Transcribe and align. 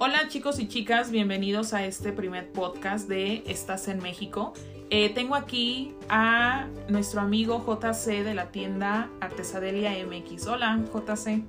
Hola 0.00 0.26
chicos 0.26 0.58
y 0.58 0.66
chicas, 0.66 1.12
bienvenidos 1.12 1.72
a 1.72 1.86
este 1.86 2.12
primer 2.12 2.50
podcast 2.50 3.08
de 3.08 3.44
Estás 3.46 3.86
en 3.86 4.02
México. 4.02 4.52
Eh, 4.90 5.10
tengo 5.14 5.36
aquí 5.36 5.94
a 6.08 6.66
nuestro 6.88 7.20
amigo 7.20 7.64
JC 7.64 8.24
de 8.24 8.34
la 8.34 8.50
tienda 8.50 9.08
Artesadelia 9.20 9.92
MX. 10.04 10.48
Hola 10.48 10.80
JC. 10.92 11.44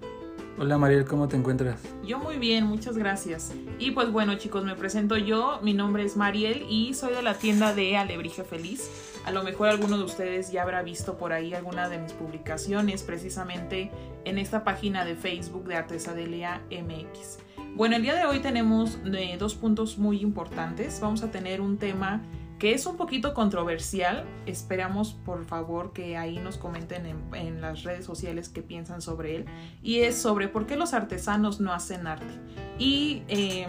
Hola 0.59 0.77
Mariel, 0.77 1.05
¿cómo 1.05 1.27
te 1.27 1.35
encuentras? 1.35 1.81
Yo 2.05 2.19
muy 2.19 2.37
bien, 2.37 2.65
muchas 2.65 2.97
gracias. 2.99 3.51
Y 3.79 3.91
pues 3.91 4.11
bueno 4.11 4.35
chicos, 4.35 4.63
me 4.63 4.75
presento 4.75 5.17
yo, 5.17 5.59
mi 5.63 5.73
nombre 5.73 6.03
es 6.03 6.15
Mariel 6.15 6.67
y 6.69 6.93
soy 6.93 7.15
de 7.15 7.23
la 7.23 7.33
tienda 7.33 7.73
de 7.73 7.97
Alebrije 7.97 8.43
Feliz. 8.43 8.91
A 9.25 9.31
lo 9.31 9.43
mejor 9.43 9.69
alguno 9.69 9.97
de 9.97 10.03
ustedes 10.03 10.51
ya 10.51 10.61
habrá 10.61 10.83
visto 10.83 11.17
por 11.17 11.33
ahí 11.33 11.55
alguna 11.55 11.89
de 11.89 11.97
mis 11.97 12.13
publicaciones 12.13 13.01
precisamente 13.01 13.89
en 14.23 14.37
esta 14.37 14.63
página 14.63 15.03
de 15.03 15.15
Facebook 15.15 15.65
de 15.65 15.77
Artesadelia 15.77 16.61
MX. 16.69 17.39
Bueno, 17.75 17.97
el 17.97 18.03
día 18.03 18.15
de 18.15 18.23
hoy 18.23 18.39
tenemos 18.39 18.99
eh, 19.03 19.35
dos 19.37 19.53
puntos 19.53 19.97
muy 19.97 20.21
importantes. 20.21 21.01
Vamos 21.01 21.23
a 21.23 21.31
tener 21.31 21.59
un 21.59 21.77
tema 21.77 22.21
que 22.57 22.73
es 22.73 22.85
un 22.85 22.95
poquito 22.95 23.33
controversial. 23.33 24.23
Esperamos 24.45 25.13
por 25.13 25.43
favor 25.43 25.91
que 25.91 26.15
ahí 26.15 26.37
nos 26.37 26.57
comenten 26.57 27.05
en, 27.33 27.59
las 27.59 27.83
redes 27.83 28.05
sociales 28.05 28.47
qué 28.47 28.61
piensan 28.61 29.01
sobre 29.01 29.35
él. 29.35 29.45
Y 29.83 29.99
es 29.99 30.15
sobre 30.15 30.47
por 30.47 30.67
qué 30.67 30.77
los 30.77 30.93
artesanos 30.93 31.59
no 31.59 31.73
hacen 31.73 32.07
arte. 32.07 32.33
Y 32.79 33.23
eh, 33.27 33.67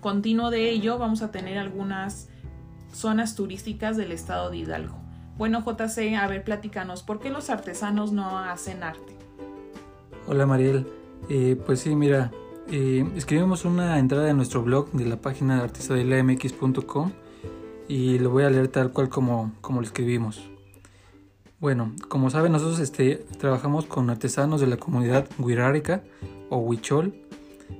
continuo 0.00 0.50
de 0.50 0.70
ello 0.70 0.98
vamos 0.98 1.22
a 1.22 1.30
tener 1.30 1.58
algunas 1.58 2.28
zonas 2.92 3.36
turísticas 3.36 3.96
del 3.96 4.10
estado 4.10 4.50
de 4.50 4.56
Hidalgo. 4.56 4.98
Bueno, 5.38 5.62
JC, 5.64 6.16
a 6.16 6.26
ver, 6.26 6.42
platícanos, 6.42 7.04
¿por 7.04 7.20
qué 7.20 7.30
los 7.30 7.50
artesanos 7.50 8.10
no 8.10 8.40
hacen 8.40 8.82
arte? 8.82 9.16
Hola 10.26 10.44
Mariel, 10.44 10.88
eh, 11.28 11.56
pues 11.64 11.80
sí, 11.80 11.94
mira, 11.94 12.32
eh, 12.74 13.06
escribimos 13.16 13.66
una 13.66 13.98
entrada 13.98 14.30
en 14.30 14.36
nuestro 14.38 14.62
blog 14.62 14.90
de 14.92 15.04
la 15.04 15.20
página 15.20 15.58
de 15.58 15.64
artesadelamx.com 15.64 17.12
y 17.86 18.18
lo 18.18 18.30
voy 18.30 18.44
a 18.44 18.50
leer 18.50 18.68
tal 18.68 18.92
cual 18.92 19.10
como, 19.10 19.52
como 19.60 19.82
lo 19.82 19.86
escribimos. 19.86 20.48
Bueno, 21.60 21.92
como 22.08 22.30
saben, 22.30 22.50
nosotros 22.52 22.80
este, 22.80 23.26
trabajamos 23.38 23.84
con 23.84 24.08
artesanos 24.08 24.62
de 24.62 24.68
la 24.68 24.78
comunidad 24.78 25.28
Huirárica 25.38 26.02
o 26.48 26.60
Huichol. 26.60 27.14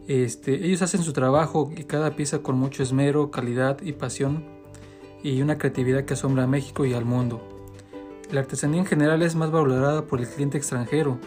Este, 0.08 0.66
ellos 0.66 0.82
hacen 0.82 1.02
su 1.02 1.14
trabajo 1.14 1.72
y 1.74 1.84
cada 1.84 2.14
pieza 2.14 2.40
con 2.40 2.58
mucho 2.58 2.82
esmero, 2.82 3.30
calidad 3.30 3.80
y 3.80 3.92
pasión 3.92 4.44
y 5.22 5.40
una 5.40 5.56
creatividad 5.56 6.04
que 6.04 6.12
asombra 6.14 6.44
a 6.44 6.48
México 6.48 6.84
y 6.84 6.92
al 6.92 7.06
mundo. 7.06 7.40
La 8.30 8.40
artesanía 8.40 8.80
en 8.80 8.86
general 8.86 9.22
es 9.22 9.36
más 9.36 9.50
valorada 9.50 10.04
por 10.04 10.20
el 10.20 10.28
cliente 10.28 10.58
extranjero, 10.58 11.18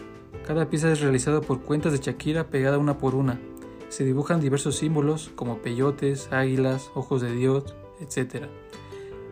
cada 0.46 0.70
pieza 0.70 0.92
es 0.92 1.00
realizada 1.00 1.40
por 1.40 1.62
cuentas 1.62 1.90
de 1.90 1.98
Shakira 1.98 2.44
pegada 2.44 2.78
una 2.78 2.98
por 2.98 3.16
una. 3.16 3.40
Se 3.88 4.04
dibujan 4.04 4.40
diversos 4.40 4.76
símbolos 4.76 5.30
como 5.34 5.58
peyotes, 5.58 6.28
águilas, 6.32 6.90
ojos 6.94 7.22
de 7.22 7.32
Dios, 7.32 7.74
etc. 8.00 8.46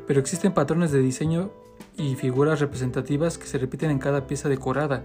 Pero 0.07 0.21
existen 0.21 0.53
patrones 0.53 0.93
de 0.93 1.01
diseño 1.01 1.51
y 1.97 2.15
figuras 2.15 2.61
representativas 2.61 3.39
que 3.39 3.47
se 3.47 3.59
repiten 3.59 3.91
en 3.91 3.99
cada 3.99 4.27
pieza 4.27 4.49
decorada. 4.49 5.05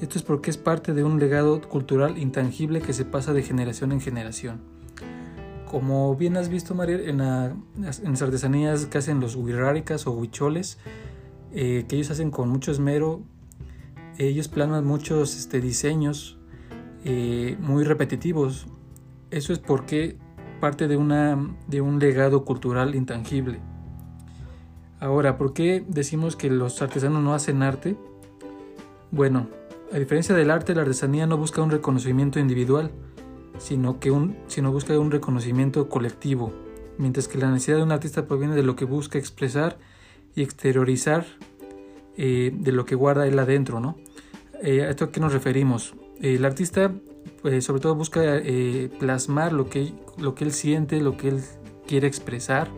Esto 0.00 0.18
es 0.18 0.22
porque 0.22 0.50
es 0.50 0.56
parte 0.56 0.94
de 0.94 1.02
un 1.02 1.18
legado 1.18 1.60
cultural 1.60 2.18
intangible 2.18 2.80
que 2.80 2.92
se 2.92 3.04
pasa 3.04 3.32
de 3.32 3.42
generación 3.42 3.92
en 3.92 4.00
generación. 4.00 4.60
Como 5.66 6.14
bien 6.14 6.36
has 6.36 6.48
visto, 6.48 6.74
María, 6.74 6.96
en, 6.96 7.18
las 7.18 8.22
artesanías 8.22 8.86
que 8.86 8.98
hacen 8.98 9.20
los 9.20 9.34
huiráricas 9.34 10.06
o 10.06 10.12
huicholes, 10.12 10.78
eh, 11.52 11.84
que 11.88 11.96
ellos 11.96 12.10
hacen 12.10 12.30
con 12.30 12.48
mucho 12.48 12.70
esmero, 12.70 13.22
ellos 14.18 14.48
planan 14.48 14.84
muchos 14.84 15.36
este, 15.36 15.60
diseños 15.60 16.37
eh, 17.04 17.56
muy 17.60 17.84
repetitivos. 17.84 18.66
Eso 19.30 19.52
es 19.52 19.58
porque 19.58 20.16
parte 20.60 20.88
de, 20.88 20.96
una, 20.96 21.38
de 21.66 21.80
un 21.80 21.98
legado 21.98 22.44
cultural 22.44 22.94
intangible. 22.94 23.60
Ahora, 25.00 25.38
¿por 25.38 25.52
qué 25.52 25.84
decimos 25.86 26.34
que 26.34 26.50
los 26.50 26.82
artesanos 26.82 27.22
no 27.22 27.34
hacen 27.34 27.62
arte? 27.62 27.96
Bueno, 29.10 29.48
a 29.92 29.98
diferencia 29.98 30.34
del 30.34 30.50
arte, 30.50 30.74
la 30.74 30.82
artesanía 30.82 31.26
no 31.26 31.36
busca 31.36 31.62
un 31.62 31.70
reconocimiento 31.70 32.40
individual, 32.40 32.90
sino 33.58 34.00
que 34.00 34.10
un, 34.10 34.36
sino 34.48 34.72
busca 34.72 34.98
un 34.98 35.10
reconocimiento 35.10 35.88
colectivo, 35.88 36.52
mientras 36.98 37.28
que 37.28 37.38
la 37.38 37.50
necesidad 37.50 37.78
de 37.78 37.84
un 37.84 37.92
artista 37.92 38.26
proviene 38.26 38.54
de 38.54 38.62
lo 38.62 38.76
que 38.76 38.84
busca 38.84 39.18
expresar 39.18 39.78
y 40.34 40.42
exteriorizar 40.42 41.26
eh, 42.16 42.50
de 42.52 42.72
lo 42.72 42.84
que 42.84 42.96
guarda 42.96 43.26
él 43.26 43.38
adentro, 43.38 43.80
¿no? 43.80 43.96
Eh, 44.62 44.82
¿A 44.82 44.90
esto 44.90 45.06
a 45.06 45.12
qué 45.12 45.20
nos 45.20 45.32
referimos? 45.32 45.94
El 46.20 46.44
artista 46.44 46.92
pues, 47.42 47.64
sobre 47.64 47.80
todo 47.80 47.94
busca 47.94 48.20
eh, 48.24 48.90
plasmar 48.98 49.52
lo 49.52 49.68
que, 49.68 49.92
lo 50.16 50.34
que 50.34 50.44
él 50.44 50.52
siente, 50.52 51.00
lo 51.00 51.16
que 51.16 51.28
él 51.28 51.40
quiere 51.86 52.06
expresar 52.06 52.68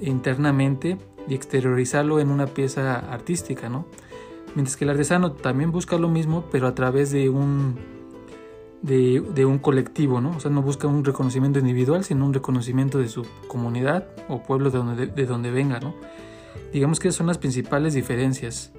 internamente 0.00 0.98
y 1.28 1.34
exteriorizarlo 1.34 2.20
en 2.20 2.30
una 2.30 2.46
pieza 2.46 2.98
artística, 2.98 3.68
¿no? 3.68 3.86
Mientras 4.54 4.76
que 4.76 4.84
el 4.84 4.90
artesano 4.90 5.32
también 5.32 5.70
busca 5.70 5.96
lo 5.98 6.08
mismo, 6.08 6.44
pero 6.50 6.66
a 6.66 6.74
través 6.74 7.10
de 7.12 7.28
un, 7.28 7.76
de, 8.82 9.44
un 9.44 9.58
colectivo, 9.58 10.20
¿no? 10.20 10.36
O 10.36 10.40
sea, 10.40 10.50
no 10.50 10.62
busca 10.62 10.88
un 10.88 11.04
reconocimiento 11.04 11.58
individual, 11.58 12.04
sino 12.04 12.26
un 12.26 12.34
reconocimiento 12.34 12.98
de 12.98 13.08
su 13.08 13.24
comunidad 13.46 14.08
o 14.28 14.42
pueblo 14.42 14.70
de 14.70 14.78
donde, 14.78 15.06
de 15.06 15.26
donde 15.26 15.50
venga, 15.50 15.78
¿no? 15.80 15.94
Digamos 16.72 16.98
que 16.98 17.12
son 17.12 17.26
las 17.28 17.38
principales 17.38 17.94
diferencias. 17.94 18.72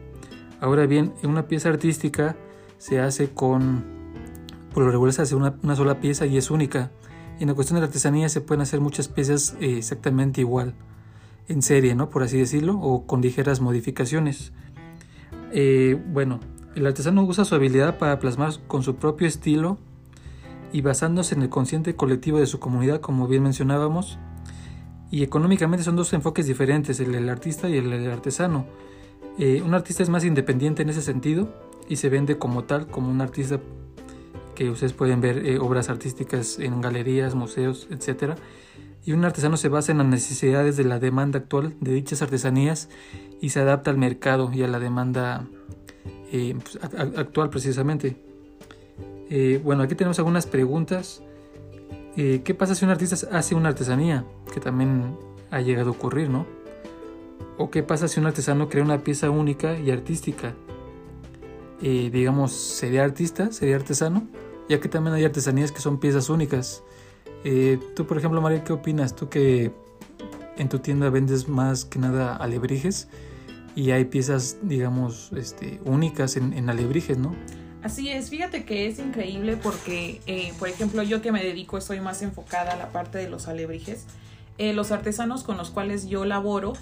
Ahora 0.60 0.86
bien, 0.86 1.14
en 1.24 1.30
una 1.30 1.48
pieza 1.48 1.70
artística 1.70 2.36
se 2.82 3.00
hace 3.00 3.30
con, 3.30 3.84
por 4.74 4.84
lo 4.84 4.90
regular 4.90 5.14
se 5.14 5.22
hace 5.22 5.36
una, 5.36 5.54
sola 5.76 6.00
pieza 6.00 6.26
y 6.26 6.38
es 6.38 6.50
única. 6.50 6.90
En 7.40 7.48
la 7.48 7.54
cuestión 7.54 7.76
de 7.76 7.82
la 7.82 7.86
artesanía 7.86 8.28
se 8.28 8.42
pueden 8.42 8.62
hacer 8.62 8.82
muchas 8.82 9.08
piezas 9.08 9.56
eh, 9.62 9.78
exactamente 9.78 10.42
igual, 10.42 10.74
en 11.48 11.62
serie, 11.62 11.94
¿no? 11.94 12.10
Por 12.10 12.24
así 12.24 12.40
decirlo, 12.40 12.80
o 12.80 13.06
con 13.06 13.22
ligeras 13.22 13.62
modificaciones. 13.62 14.52
Eh, 15.52 16.02
bueno, 16.08 16.40
el 16.74 16.88
artesano 16.88 17.24
usa 17.24 17.46
su 17.46 17.54
habilidad 17.54 18.00
para 18.00 18.18
plasmar 18.18 18.54
con 18.66 18.82
su 18.82 18.96
propio 18.96 19.28
estilo 19.28 19.78
y 20.74 20.82
basándose 20.82 21.36
en 21.36 21.44
el 21.44 21.50
consciente 21.50 21.96
colectivo 21.96 22.40
de 22.40 22.48
su 22.48 22.60
comunidad, 22.60 23.00
como 23.00 23.28
bien 23.28 23.44
mencionábamos. 23.44 24.18
Y 25.12 25.22
económicamente 25.22 25.84
son 25.84 25.96
dos 25.96 26.14
enfoques 26.14 26.48
diferentes, 26.48 27.00
el 27.00 27.12
del 27.12 27.30
artista 27.30 27.70
y 27.70 27.78
el 27.78 27.92
del 27.92 28.10
artesano. 28.10 28.66
Eh, 29.38 29.62
un 29.64 29.76
artista 29.76 30.02
es 30.02 30.10
más 30.10 30.26
independiente 30.26 30.82
en 30.82 30.90
ese 30.90 31.04
sentido 31.04 31.70
y 31.92 31.98
se 31.98 32.08
vende 32.08 32.38
como 32.38 32.64
tal, 32.64 32.88
como 32.88 33.12
un 33.12 33.20
artista 33.20 33.60
que 34.56 34.70
ustedes 34.70 34.94
pueden 34.94 35.20
ver 35.20 35.46
eh, 35.46 35.60
obras 35.60 35.90
artísticas 35.90 36.58
en 36.58 36.80
galerías, 36.80 37.36
museos, 37.36 37.90
etc. 37.92 38.36
Y 39.04 39.12
un 39.12 39.26
artesano 39.26 39.58
se 39.58 39.68
basa 39.68 39.92
en 39.92 39.98
las 39.98 40.08
necesidades 40.08 40.78
de 40.78 40.86
la 40.86 41.00
demanda 41.00 41.40
actual 41.40 41.76
de 41.82 41.92
dichas 41.92 42.22
artesanías 42.22 42.88
y 43.42 43.50
se 43.50 43.60
adapta 43.60 43.92
al 43.92 43.98
mercado 43.98 44.52
y 44.54 44.64
a 44.64 44.70
la 44.70 44.80
demanda 44.80 45.50
eh, 46.32 46.56
pues, 46.64 46.80
actual 47.18 47.50
precisamente. 47.50 48.16
bueno, 49.62 49.84
aquí 49.84 49.96
tenemos 49.96 50.18
algunas 50.18 50.46
preguntas. 50.46 51.22
¿Qué 52.16 52.56
pasa 52.58 52.74
si 52.74 52.86
un 52.86 52.92
artista 52.92 53.18
hace 53.34 53.54
una 53.54 53.68
artesanía? 53.68 54.24
Que 54.54 54.62
también 54.62 55.18
ha 55.50 55.60
llegado 55.60 55.90
a 55.90 55.92
ocurrir, 55.92 56.30
¿no? 56.30 56.46
¿O 57.58 57.70
qué 57.70 57.84
pasa 57.84 58.08
si 58.08 58.22
un 58.22 58.28
artesano 58.28 58.70
crea 58.70 58.82
una 58.82 59.04
pieza 59.04 59.30
única 59.30 59.78
y 59.78 59.92
artística? 59.92 60.56
Eh, 61.82 62.10
digamos, 62.12 62.52
¿sería 62.52 63.04
artista? 63.04 63.52
¿Sería 63.52 63.76
artesano? 63.76 64.28
Ya 64.70 64.80
que 64.80 64.88
también 64.88 65.16
hay 65.16 65.26
artesanías 65.26 65.72
que 65.72 65.80
son 65.82 66.00
piezas 66.00 66.30
únicas. 66.30 66.84
Eh, 67.44 67.80
tú, 67.96 68.06
por 68.06 68.18
ejemplo, 68.18 68.40
María, 68.40 68.64
¿qué 68.64 68.74
opinas? 68.74 69.16
Tú 69.16 69.30
que 69.30 69.72
en 70.58 70.70
tu 70.70 70.80
tienda 70.80 71.10
vendes 71.10 71.48
más 71.48 71.86
que 71.86 71.98
nada 71.98 72.36
alebrijes 72.36 73.08
y 73.76 73.92
hay 73.92 74.06
piezas, 74.06 74.58
digamos, 74.62 75.32
este, 75.36 75.80
únicas 75.86 76.38
en, 76.38 76.70
alebrijes, 76.70 77.18
¿no? 77.18 77.36
Así 77.82 78.10
es, 78.10 78.30
fíjate 78.30 78.64
que 78.64 78.86
es 78.86 79.00
increíble 79.00 79.58
porque, 79.58 80.22
eh, 80.28 80.54
por 80.60 80.70
ejemplo, 80.70 81.02
yo 81.02 81.24
que 81.24 81.32
me 81.32 81.44
dedico, 81.44 81.80
estoy 81.80 82.00
más 82.00 82.22
enfocada 82.22 82.74
a 82.74 82.76
la 82.76 82.92
parte 82.92 83.18
de 83.18 83.30
los 83.30 83.48
alebrijes. 83.48 84.06
los 84.60 84.92
artesanos 84.92 85.44
con 85.44 85.58
los 85.58 85.72
cuales 85.72 86.08
yo 86.08 86.24
laboro, 86.26 86.74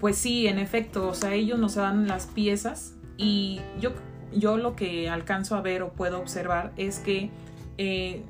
pues 0.00 0.16
sí, 0.16 0.48
en 0.48 0.58
efecto, 0.58 1.08
o 1.08 1.14
sea, 1.14 1.34
ellos 1.34 1.60
nos 1.60 1.76
dan 1.76 2.08
las 2.08 2.26
piezas 2.26 2.94
y 3.16 3.60
yo, 3.80 3.92
yo 4.36 4.56
lo 4.56 4.76
que 4.76 5.08
alcanzo 5.08 5.56
a 5.56 5.60
ver 5.60 5.82
o 5.82 5.90
puedo 5.90 6.18
observar 6.18 6.72
es 6.76 6.98
que 6.98 7.30
eh, 7.78 8.22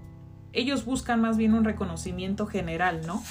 ellos 0.52 0.84
buscan 0.84 1.20
más 1.20 1.36
bien 1.36 1.54
un 1.54 1.64
reconocimiento 1.64 2.46
general, 2.46 3.00
¿no? 3.06 3.22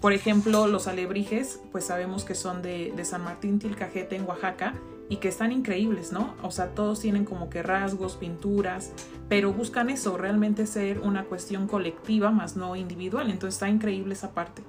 Por 0.00 0.12
ejemplo, 0.12 0.66
los 0.66 0.88
alebrijes, 0.88 1.60
pues 1.70 1.84
sabemos 1.84 2.24
que 2.24 2.34
son 2.34 2.60
de, 2.62 2.92
San 3.04 3.22
Martín 3.22 3.58
Tilcajete 3.58 4.16
en 4.16 4.26
Oaxaca 4.26 4.74
y 5.08 5.16
que 5.16 5.28
están 5.28 5.52
increíbles, 5.52 6.12
¿no? 6.12 6.34
O 6.42 6.50
sea, 6.50 6.68
todos 6.68 7.00
tienen 7.00 7.24
como 7.24 7.50
que 7.50 7.62
rasgos, 7.62 8.16
pinturas, 8.16 8.92
pero 9.28 9.52
buscan 9.52 9.90
eso, 9.90 10.16
realmente 10.16 10.66
ser 10.66 11.00
una 11.00 11.24
cuestión 11.24 11.68
colectiva 11.68 12.30
más 12.32 12.56
no 12.56 12.74
individual, 12.74 13.30
entonces 13.30 13.54
está 13.54 13.68
increíble 13.68 14.14
esa 14.14 14.32
parte. 14.32 14.62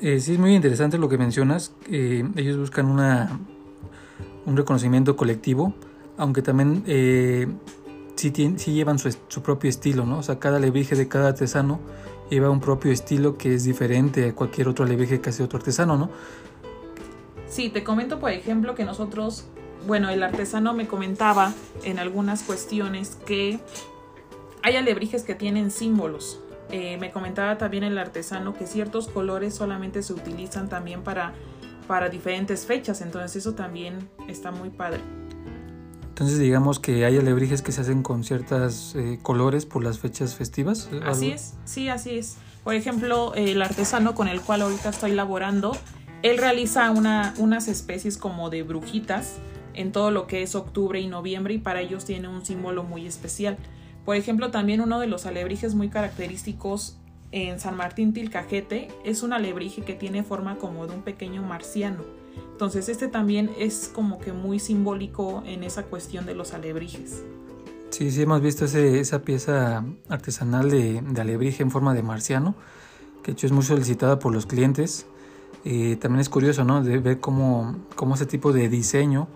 Eh, 0.00 0.20
sí, 0.20 0.34
es 0.34 0.38
muy 0.38 0.54
interesante 0.54 0.96
lo 0.96 1.08
que 1.08 1.18
mencionas. 1.18 1.74
ellos 1.90 2.56
buscan 2.56 2.86
una, 2.86 3.38
un 4.46 4.56
reconocimiento 4.56 5.16
colectivo, 5.16 5.74
aunque 6.18 6.42
también 6.42 6.82
eh, 6.86 7.46
sí, 8.16 8.30
llevan 8.32 8.98
su, 8.98 9.42
propio 9.42 9.70
estilo, 9.70 10.04
¿no? 10.04 10.18
O 10.18 10.22
sea, 10.22 10.38
cada 10.38 10.56
alebrije 10.58 10.96
de 10.96 11.08
cada 11.08 11.28
artesano 11.28 11.80
lleva 12.28 12.50
un 12.50 12.60
propio 12.60 12.92
estilo 12.92 13.38
que 13.38 13.54
es 13.54 13.64
diferente 13.64 14.28
a 14.28 14.34
cualquier 14.34 14.68
otro 14.68 14.84
alebrije 14.84 15.20
que 15.20 15.30
hace 15.30 15.42
otro 15.42 15.58
artesano, 15.58 15.96
¿no? 15.96 16.10
Sí, 17.46 17.70
te 17.70 17.82
comento, 17.82 18.18
por 18.18 18.30
ejemplo, 18.30 18.74
que 18.74 18.84
nosotros, 18.84 19.46
bueno, 19.86 20.10
el 20.10 20.22
artesano 20.22 20.74
me 20.74 20.86
comentaba 20.86 21.54
en 21.84 21.98
algunas 21.98 22.42
cuestiones 22.42 23.16
que 23.24 23.60
hay 24.62 24.76
alebrijes 24.76 25.22
que 25.22 25.34
tienen 25.34 25.70
símbolos. 25.70 26.40
Eh, 26.70 26.98
me 26.98 27.10
comentaba 27.10 27.56
también 27.56 27.84
el 27.84 27.96
artesano 27.96 28.52
que 28.52 28.66
ciertos 28.66 29.08
colores 29.08 29.54
solamente 29.54 30.02
se 30.02 30.12
utilizan 30.12 30.68
también 30.68 31.02
para, 31.02 31.32
para 31.86 32.10
diferentes 32.10 32.66
fechas, 32.66 33.00
entonces 33.00 33.36
eso 33.36 33.54
también 33.54 34.10
está 34.26 34.50
muy 34.50 34.68
padre. 34.68 35.00
Entonces 36.18 36.40
digamos 36.40 36.80
que 36.80 37.04
hay 37.04 37.16
alebrijes 37.16 37.62
que 37.62 37.70
se 37.70 37.80
hacen 37.80 38.02
con 38.02 38.24
ciertos 38.24 38.96
eh, 38.96 39.20
colores 39.22 39.66
por 39.66 39.84
las 39.84 40.00
fechas 40.00 40.34
festivas. 40.34 40.90
Así 41.06 41.30
es, 41.30 41.54
sí, 41.64 41.88
así 41.88 42.18
es. 42.18 42.38
Por 42.64 42.74
ejemplo, 42.74 43.34
el 43.36 43.62
artesano 43.62 44.16
con 44.16 44.26
el 44.26 44.40
cual 44.40 44.62
ahorita 44.62 44.88
estoy 44.88 45.12
laborando, 45.12 45.76
él 46.24 46.38
realiza 46.38 46.90
una, 46.90 47.34
unas 47.38 47.68
especies 47.68 48.16
como 48.16 48.50
de 48.50 48.64
brujitas 48.64 49.36
en 49.74 49.92
todo 49.92 50.10
lo 50.10 50.26
que 50.26 50.42
es 50.42 50.56
octubre 50.56 51.00
y 51.00 51.06
noviembre 51.06 51.54
y 51.54 51.58
para 51.58 51.82
ellos 51.82 52.04
tiene 52.04 52.26
un 52.26 52.44
símbolo 52.44 52.82
muy 52.82 53.06
especial. 53.06 53.56
Por 54.04 54.16
ejemplo, 54.16 54.50
también 54.50 54.80
uno 54.80 54.98
de 54.98 55.06
los 55.06 55.24
alebrijes 55.24 55.76
muy 55.76 55.88
característicos 55.88 56.97
en 57.32 57.60
San 57.60 57.76
Martín 57.76 58.12
Tilcajete 58.12 58.88
es 59.04 59.22
un 59.22 59.32
alebrije 59.32 59.82
que 59.82 59.94
tiene 59.94 60.22
forma 60.22 60.56
como 60.56 60.86
de 60.86 60.94
un 60.94 61.02
pequeño 61.02 61.42
marciano. 61.42 62.04
Entonces 62.52 62.88
este 62.88 63.08
también 63.08 63.50
es 63.58 63.90
como 63.94 64.18
que 64.18 64.32
muy 64.32 64.58
simbólico 64.58 65.42
en 65.46 65.62
esa 65.62 65.84
cuestión 65.84 66.26
de 66.26 66.34
los 66.34 66.54
alebrijes. 66.54 67.22
Sí, 67.90 68.10
sí, 68.10 68.22
hemos 68.22 68.40
visto 68.42 68.64
esa 68.64 69.22
pieza 69.22 69.84
artesanal 70.08 70.70
de, 70.70 71.02
alebrije 71.18 71.62
en 71.62 71.70
forma 71.70 71.94
de 71.94 72.02
marciano, 72.02 72.54
que 73.22 73.32
de 73.32 73.32
hecho 73.32 73.46
es 73.46 73.52
muy 73.52 73.62
solicitada 73.62 74.18
por 74.18 74.32
los 74.32 74.46
clientes. 74.46 75.06
Eh, 75.64 75.96
también 75.96 76.20
es 76.20 76.28
curioso, 76.28 76.64
¿no? 76.64 76.82
De 76.82 76.98
ver 76.98 77.20
cómo, 77.20 77.76
cómo 77.96 78.14
ese 78.14 78.26
tipo 78.26 78.52
de 78.52 78.68
diseño 78.68 79.28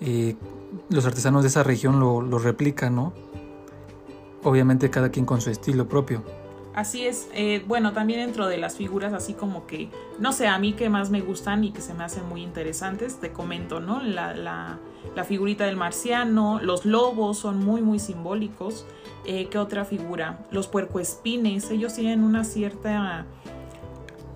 eh, 0.00 0.36
los 0.88 1.04
artesanos 1.06 1.42
de 1.42 1.48
esa 1.48 1.62
región 1.62 2.00
lo, 2.00 2.22
lo 2.22 2.38
replican, 2.38 2.94
¿no? 2.94 3.12
obviamente 4.42 4.90
cada 4.90 5.10
quien 5.10 5.26
con 5.26 5.40
su 5.40 5.50
estilo 5.50 5.88
propio. 5.88 6.22
Así 6.80 7.06
es, 7.06 7.28
eh, 7.34 7.62
bueno, 7.68 7.92
también 7.92 8.20
dentro 8.20 8.48
de 8.48 8.56
las 8.56 8.76
figuras 8.76 9.12
así 9.12 9.34
como 9.34 9.66
que, 9.66 9.90
no 10.18 10.32
sé, 10.32 10.46
a 10.46 10.58
mí 10.58 10.72
que 10.72 10.88
más 10.88 11.10
me 11.10 11.20
gustan 11.20 11.62
y 11.62 11.72
que 11.72 11.82
se 11.82 11.92
me 11.92 12.04
hacen 12.04 12.26
muy 12.26 12.42
interesantes, 12.42 13.20
te 13.20 13.32
comento, 13.32 13.80
¿no? 13.80 14.02
La, 14.02 14.32
la, 14.32 14.78
la 15.14 15.24
figurita 15.24 15.66
del 15.66 15.76
marciano, 15.76 16.58
los 16.62 16.86
lobos 16.86 17.36
son 17.36 17.62
muy, 17.62 17.82
muy 17.82 17.98
simbólicos. 17.98 18.86
Eh, 19.26 19.48
¿Qué 19.50 19.58
otra 19.58 19.84
figura? 19.84 20.46
Los 20.50 20.68
puercoespines, 20.68 21.70
ellos 21.70 21.92
tienen 21.92 22.24
una 22.24 22.44
cierta 22.44 23.26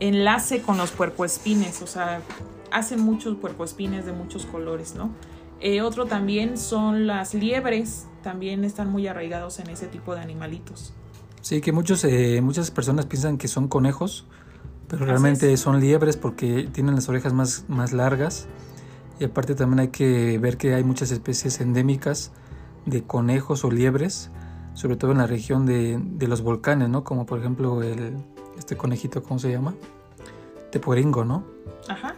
enlace 0.01 0.61
con 0.61 0.77
los 0.77 0.91
puercoespines, 0.91 1.81
o 1.81 1.87
sea, 1.87 2.21
hacen 2.71 3.01
muchos 3.01 3.37
puercoespines 3.39 4.05
de 4.05 4.13
muchos 4.13 4.45
colores, 4.45 4.95
¿no? 4.95 5.09
Eh, 5.61 5.81
otro 5.81 6.05
también 6.05 6.59
son 6.59 7.07
las 7.07 7.33
liebres, 7.33 8.07
también 8.23 8.65
están 8.65 8.93
muy 8.93 9.07
arraigados 9.07 9.61
en 9.61 9.71
ese 9.71 9.87
tipo 9.87 10.15
de 10.15 10.21
animalitos. 10.21 10.93
Sí, 11.45 11.61
que 11.61 11.73
muchos, 11.73 12.03
eh, 12.05 12.41
muchas 12.41 12.71
personas 12.71 13.05
piensan 13.05 13.37
que 13.37 13.49
son 13.49 13.69
conejos, 13.69 14.25
pero 14.89 15.05
realmente 15.05 15.55
son 15.59 15.79
liebres 15.79 16.17
porque 16.17 16.71
tienen 16.73 16.95
las 16.95 17.11
orejas 17.11 17.35
más, 17.35 17.67
más 17.69 17.93
largas. 17.93 18.47
Y 19.21 19.25
aparte 19.25 19.55
también 19.55 19.81
hay 19.81 19.89
que 19.89 20.39
ver 20.39 20.57
que 20.57 20.73
hay 20.73 20.83
muchas 20.85 21.11
especies 21.11 21.61
endémicas 21.61 22.33
de 22.87 23.03
conejos 23.03 23.63
o 23.63 23.71
liebres, 23.71 24.31
sobre 24.73 24.97
todo 24.97 25.13
en 25.13 25.19
la 25.19 25.27
región 25.27 25.67
de, 25.67 26.01
de 26.03 26.29
los 26.29 26.41
volcanes, 26.41 26.89
¿no? 26.89 27.05
Como 27.05 27.27
por 27.27 27.41
ejemplo 27.41 27.83
el, 27.83 28.17
este 28.59 28.79
conejito, 28.79 29.23
¿cómo 29.23 29.39
se 29.39 29.51
llama? 29.51 29.75
Teporingo, 30.73 31.27
¿no? 31.27 31.45
Ajá. 31.91 32.15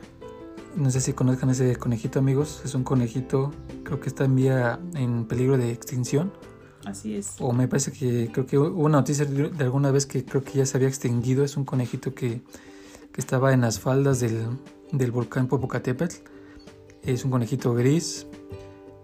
No 0.76 0.88
sé 0.88 1.00
si 1.00 1.14
conozcan 1.14 1.50
ese 1.50 1.74
conejito, 1.74 2.20
amigos. 2.20 2.62
Es 2.64 2.76
un 2.76 2.84
conejito, 2.84 3.50
creo 3.82 3.98
que 3.98 4.08
está 4.08 4.24
en 4.24 4.36
vía 4.36 4.78
en 4.94 5.24
peligro 5.24 5.58
de 5.58 5.72
extinción. 5.72 6.30
Así 6.86 7.16
es. 7.16 7.34
O 7.40 7.52
me 7.52 7.66
parece 7.66 7.90
que 7.90 8.30
creo 8.32 8.46
que 8.46 8.56
hubo 8.56 8.84
una 8.84 8.98
noticia 8.98 9.24
de 9.24 9.64
alguna 9.64 9.90
vez 9.90 10.06
que 10.06 10.24
creo 10.24 10.44
que 10.44 10.58
ya 10.58 10.66
se 10.66 10.76
había 10.76 10.86
extinguido. 10.86 11.44
Es 11.44 11.56
un 11.56 11.64
conejito 11.64 12.14
que, 12.14 12.42
que 13.12 13.20
estaba 13.20 13.52
en 13.52 13.62
las 13.62 13.80
faldas 13.80 14.20
del, 14.20 14.46
del 14.92 15.10
volcán 15.10 15.48
Popocatépetl. 15.48 16.14
Es 17.02 17.24
un 17.24 17.32
conejito 17.32 17.74
gris. 17.74 18.28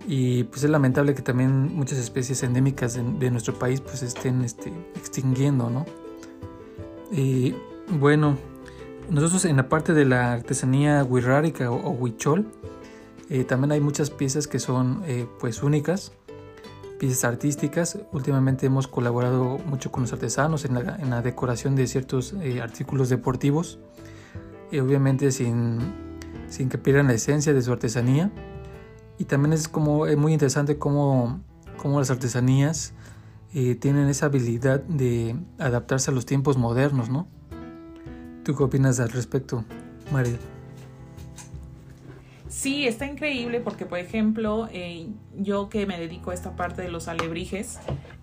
Y 0.07 0.45
pues 0.45 0.63
es 0.63 0.71
lamentable 0.71 1.13
que 1.17 1.23
también 1.23 1.75
muchas 1.75 1.99
especies 1.99 2.45
endémicas 2.45 2.95
de, 2.95 3.03
de 3.03 3.31
nuestro 3.33 3.59
país 3.59 3.81
pues 3.81 4.05
estén 4.05 4.43
este, 4.43 4.73
extinguiendo, 4.95 5.69
¿no? 5.69 5.85
Y 7.11 7.55
bueno, 7.99 8.39
nosotros 9.11 9.45
en 9.45 9.57
la 9.57 9.69
parte 9.69 9.93
de 9.93 10.05
la 10.05 10.33
artesanía 10.35 11.03
wixárika 11.03 11.71
o, 11.71 11.91
huichol, 11.91 12.47
eh, 13.29 13.43
también 13.43 13.73
hay 13.73 13.81
muchas 13.81 14.11
piezas 14.11 14.47
que 14.47 14.61
son 14.61 15.03
eh, 15.05 15.27
pues 15.41 15.65
únicas, 15.65 16.13
piezas 17.03 17.25
artísticas. 17.25 17.99
Últimamente 18.13 18.67
hemos 18.67 18.87
colaborado 18.87 19.59
mucho 19.67 19.91
con 19.91 20.05
los 20.05 20.13
artesanos 20.13 20.65
en 20.65 20.75
la, 21.11 21.21
decoración 21.21 21.75
de 21.75 21.89
ciertos 21.89 22.33
eh, 22.41 22.63
artículos 22.63 23.09
deportivos, 23.09 23.81
obviamente 24.71 25.33
sin, 25.33 25.81
sin 26.49 26.69
que 26.69 26.79
pierdan 26.79 27.09
la 27.09 27.15
esencia 27.15 27.53
de 27.53 27.61
su 27.61 27.73
artesanía. 27.73 28.31
Y 29.19 29.25
también 29.25 29.53
es 29.53 29.67
como 29.67 30.07
muy 30.17 30.33
interesante 30.33 30.79
cómo, 30.79 31.41
cómo 31.77 31.99
las 31.99 32.13
artesanías 32.13 32.95
tienen 33.51 34.09
esa 34.09 34.27
habilidad 34.27 34.81
de 34.83 35.35
adaptarse 35.59 36.13
a 36.13 36.15
los 36.15 36.25
tiempos 36.25 36.57
modernos, 36.57 37.11
¿no? 37.11 37.27
¿Tú 38.45 38.55
qué 38.55 38.63
opinas 38.63 39.01
al 39.01 39.11
respecto, 39.11 39.65
María? 40.13 40.39
Sí, 42.53 42.87
está 42.87 43.07
increíble 43.07 43.61
porque, 43.61 43.87
por 43.87 43.99
ejemplo, 43.99 44.69
eh, 44.71 45.09
yo 45.39 45.71
que 45.71 45.87
me 45.87 45.99
dedico 45.99 46.33
a 46.33 46.35
esta 46.35 46.55
parte 46.55 46.83
de 46.83 46.91
los 46.91 47.09
alebrijes, 47.09 47.79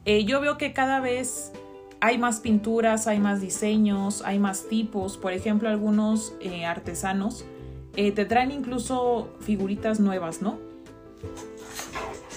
eh, 0.05 0.23
yo 0.23 0.39
veo 0.39 0.55
que 0.59 0.71
cada 0.71 0.99
vez 0.99 1.51
hay 1.99 2.19
más 2.19 2.39
pinturas, 2.39 3.07
hay 3.07 3.17
más 3.17 3.41
diseños, 3.41 4.21
hay 4.23 4.37
más 4.37 4.67
tipos. 4.69 5.17
Por 5.17 5.33
ejemplo, 5.33 5.67
algunos 5.67 6.35
eh, 6.41 6.63
artesanos 6.65 7.43
te 7.95 8.25
traen 8.25 8.51
incluso 8.51 9.35
figuritas 9.41 9.99
nuevas, 9.99 10.41
¿no? 10.43 10.59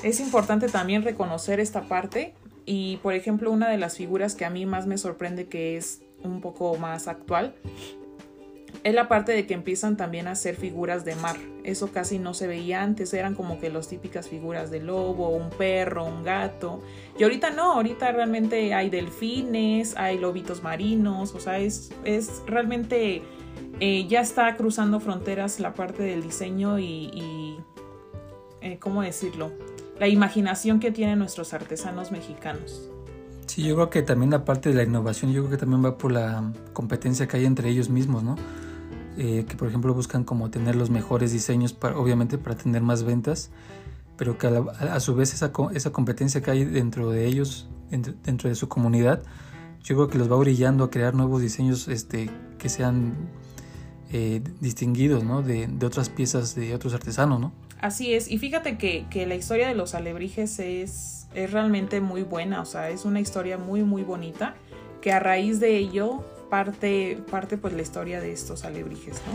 Es 0.02 0.18
importante 0.18 0.68
también 0.68 1.02
reconocer 1.02 1.60
esta 1.60 1.82
parte 1.82 2.34
y, 2.64 2.96
por 2.96 3.12
ejemplo, 3.12 3.50
una 3.52 3.68
de 3.68 3.76
las 3.76 3.98
figuras 3.98 4.34
que 4.34 4.46
a 4.46 4.50
mí 4.50 4.64
más 4.66 4.86
me 4.86 4.96
sorprende 4.96 5.46
que 5.46 5.76
es 5.76 6.02
un 6.24 6.40
poco 6.40 6.76
más 6.78 7.06
actual, 7.06 7.54
es 8.84 8.94
la 8.94 9.08
parte 9.08 9.32
de 9.32 9.46
que 9.46 9.54
empiezan 9.54 9.96
también 9.96 10.26
a 10.26 10.32
hacer 10.32 10.56
figuras 10.56 11.04
de 11.04 11.14
mar. 11.16 11.36
Eso 11.62 11.92
casi 11.92 12.18
no 12.18 12.34
se 12.34 12.46
veía 12.46 12.82
antes, 12.82 13.14
eran 13.14 13.34
como 13.34 13.60
que 13.60 13.70
las 13.70 13.88
típicas 13.88 14.28
figuras 14.28 14.70
de 14.70 14.80
lobo, 14.80 15.28
un 15.28 15.50
perro, 15.50 16.04
un 16.04 16.24
gato. 16.24 16.80
Y 17.18 17.22
ahorita 17.22 17.50
no, 17.50 17.72
ahorita 17.72 18.10
realmente 18.12 18.74
hay 18.74 18.90
delfines, 18.90 19.96
hay 19.96 20.18
lobitos 20.18 20.62
marinos, 20.62 21.34
o 21.34 21.40
sea, 21.40 21.58
es, 21.58 21.92
es 22.04 22.42
realmente 22.46 23.22
eh, 23.80 24.06
ya 24.08 24.20
está 24.20 24.56
cruzando 24.56 25.00
fronteras 25.00 25.60
la 25.60 25.74
parte 25.74 26.02
del 26.02 26.22
diseño 26.22 26.78
y, 26.78 27.58
eh, 28.60 28.78
¿cómo 28.78 29.02
decirlo? 29.02 29.52
La 29.98 30.08
imaginación 30.08 30.80
que 30.80 30.90
tienen 30.90 31.18
nuestros 31.18 31.52
artesanos 31.52 32.12
mexicanos. 32.12 32.88
Sí, 33.46 33.64
yo 33.64 33.74
creo 33.74 33.90
que 33.90 34.02
también 34.02 34.30
la 34.30 34.44
parte 34.44 34.68
de 34.68 34.76
la 34.76 34.82
innovación, 34.84 35.32
yo 35.32 35.42
creo 35.42 35.50
que 35.50 35.56
también 35.56 35.84
va 35.84 35.98
por 35.98 36.12
la 36.12 36.52
competencia 36.72 37.26
que 37.26 37.36
hay 37.36 37.44
entre 37.44 37.68
ellos 37.68 37.88
mismos, 37.88 38.22
¿no? 38.22 38.36
Eh, 39.18 39.44
que 39.46 39.56
por 39.56 39.68
ejemplo 39.68 39.92
buscan 39.92 40.24
como 40.24 40.50
tener 40.50 40.74
los 40.74 40.88
mejores 40.90 41.32
diseños, 41.32 41.72
para, 41.72 41.98
obviamente 41.98 42.38
para 42.38 42.56
tener 42.56 42.82
más 42.82 43.02
ventas, 43.02 43.50
pero 44.16 44.38
que 44.38 44.46
a, 44.46 45.00
su 45.00 45.14
vez 45.14 45.34
esa, 45.34 45.52
esa, 45.74 45.92
competencia 45.92 46.40
que 46.40 46.50
hay 46.50 46.64
dentro 46.64 47.10
de 47.10 47.26
ellos, 47.26 47.68
dentro, 47.90 48.48
de 48.48 48.54
su 48.54 48.68
comunidad, 48.68 49.22
yo 49.82 49.96
creo 49.96 50.08
que 50.08 50.18
los 50.18 50.30
va 50.30 50.36
brillando 50.36 50.84
a 50.84 50.90
crear 50.90 51.14
nuevos 51.14 51.42
diseños 51.42 51.88
este, 51.88 52.30
que 52.58 52.68
sean 52.68 53.14
eh, 54.12 54.42
distinguidos 54.60 55.24
¿no? 55.24 55.42
de, 55.42 55.66
de, 55.66 55.86
otras 55.86 56.08
piezas 56.08 56.54
de 56.54 56.74
otros 56.74 56.94
artesanos, 56.94 57.40
¿no? 57.40 57.52
Así 57.80 58.14
es, 58.14 58.30
y 58.30 58.38
fíjate 58.38 58.78
que, 58.78 59.06
que 59.10 59.26
la 59.26 59.34
historia 59.34 59.66
de 59.68 59.74
los 59.74 59.94
alebrijes 59.94 60.58
es 60.58 61.22
es 61.34 61.50
realmente 61.50 62.00
muy 62.00 62.22
buena, 62.22 62.60
o 62.60 62.64
sea, 62.64 62.90
es 62.90 63.04
una 63.04 63.20
historia 63.20 63.58
muy 63.58 63.82
muy 63.82 64.02
bonita 64.02 64.54
que 65.00 65.12
a 65.12 65.18
raíz 65.18 65.60
de 65.60 65.76
ello 65.78 66.24
parte, 66.52 67.18
parte 67.30 67.56
pues 67.56 67.72
la 67.72 67.80
historia 67.80 68.20
de 68.20 68.30
estos 68.30 68.64
alebrijes, 68.64 69.14
¿no? 69.26 69.32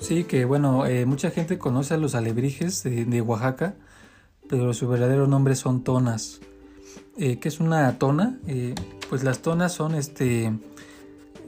Sí, 0.00 0.24
que 0.24 0.44
bueno, 0.44 0.86
eh, 0.86 1.06
mucha 1.06 1.30
gente 1.30 1.56
conoce 1.56 1.94
a 1.94 1.98
los 1.98 2.16
alebrijes 2.16 2.82
de, 2.82 3.20
Oaxaca, 3.20 3.76
pero 4.48 4.74
su 4.74 4.88
verdadero 4.88 5.28
nombre 5.28 5.54
son 5.54 5.84
tonas. 5.84 6.40
Eh, 7.16 7.38
¿Qué 7.38 7.46
es 7.46 7.60
una 7.60 7.96
tona? 8.00 8.40
Eh, 8.48 8.74
pues 9.08 9.22
las 9.22 9.38
tonas 9.38 9.72
son 9.72 9.94
este 9.94 10.52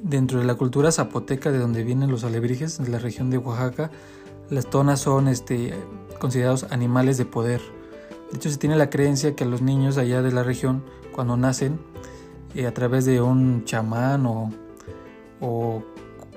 dentro 0.00 0.38
de 0.38 0.44
la 0.44 0.54
cultura 0.54 0.92
zapoteca 0.92 1.50
de 1.50 1.58
donde 1.58 1.82
vienen 1.82 2.08
los 2.08 2.22
alebrijes, 2.22 2.78
de 2.78 2.88
la 2.88 3.00
región 3.00 3.30
de 3.30 3.38
Oaxaca, 3.38 3.90
las 4.48 4.70
tonas 4.70 5.00
son 5.00 5.26
este, 5.26 5.74
considerados 6.20 6.68
animales 6.70 7.18
de 7.18 7.24
poder. 7.24 7.62
De 8.30 8.36
hecho, 8.36 8.48
se 8.48 8.58
tiene 8.58 8.76
la 8.76 8.90
creencia 8.90 9.34
que 9.34 9.44
los 9.44 9.60
niños 9.60 9.98
allá 9.98 10.22
de 10.22 10.30
la 10.30 10.44
región, 10.44 10.84
cuando 11.12 11.36
nacen, 11.36 11.80
eh, 12.54 12.66
a 12.66 12.74
través 12.74 13.04
de 13.04 13.20
un 13.20 13.64
chamán 13.64 14.26
o, 14.26 14.50
o, 15.40 15.82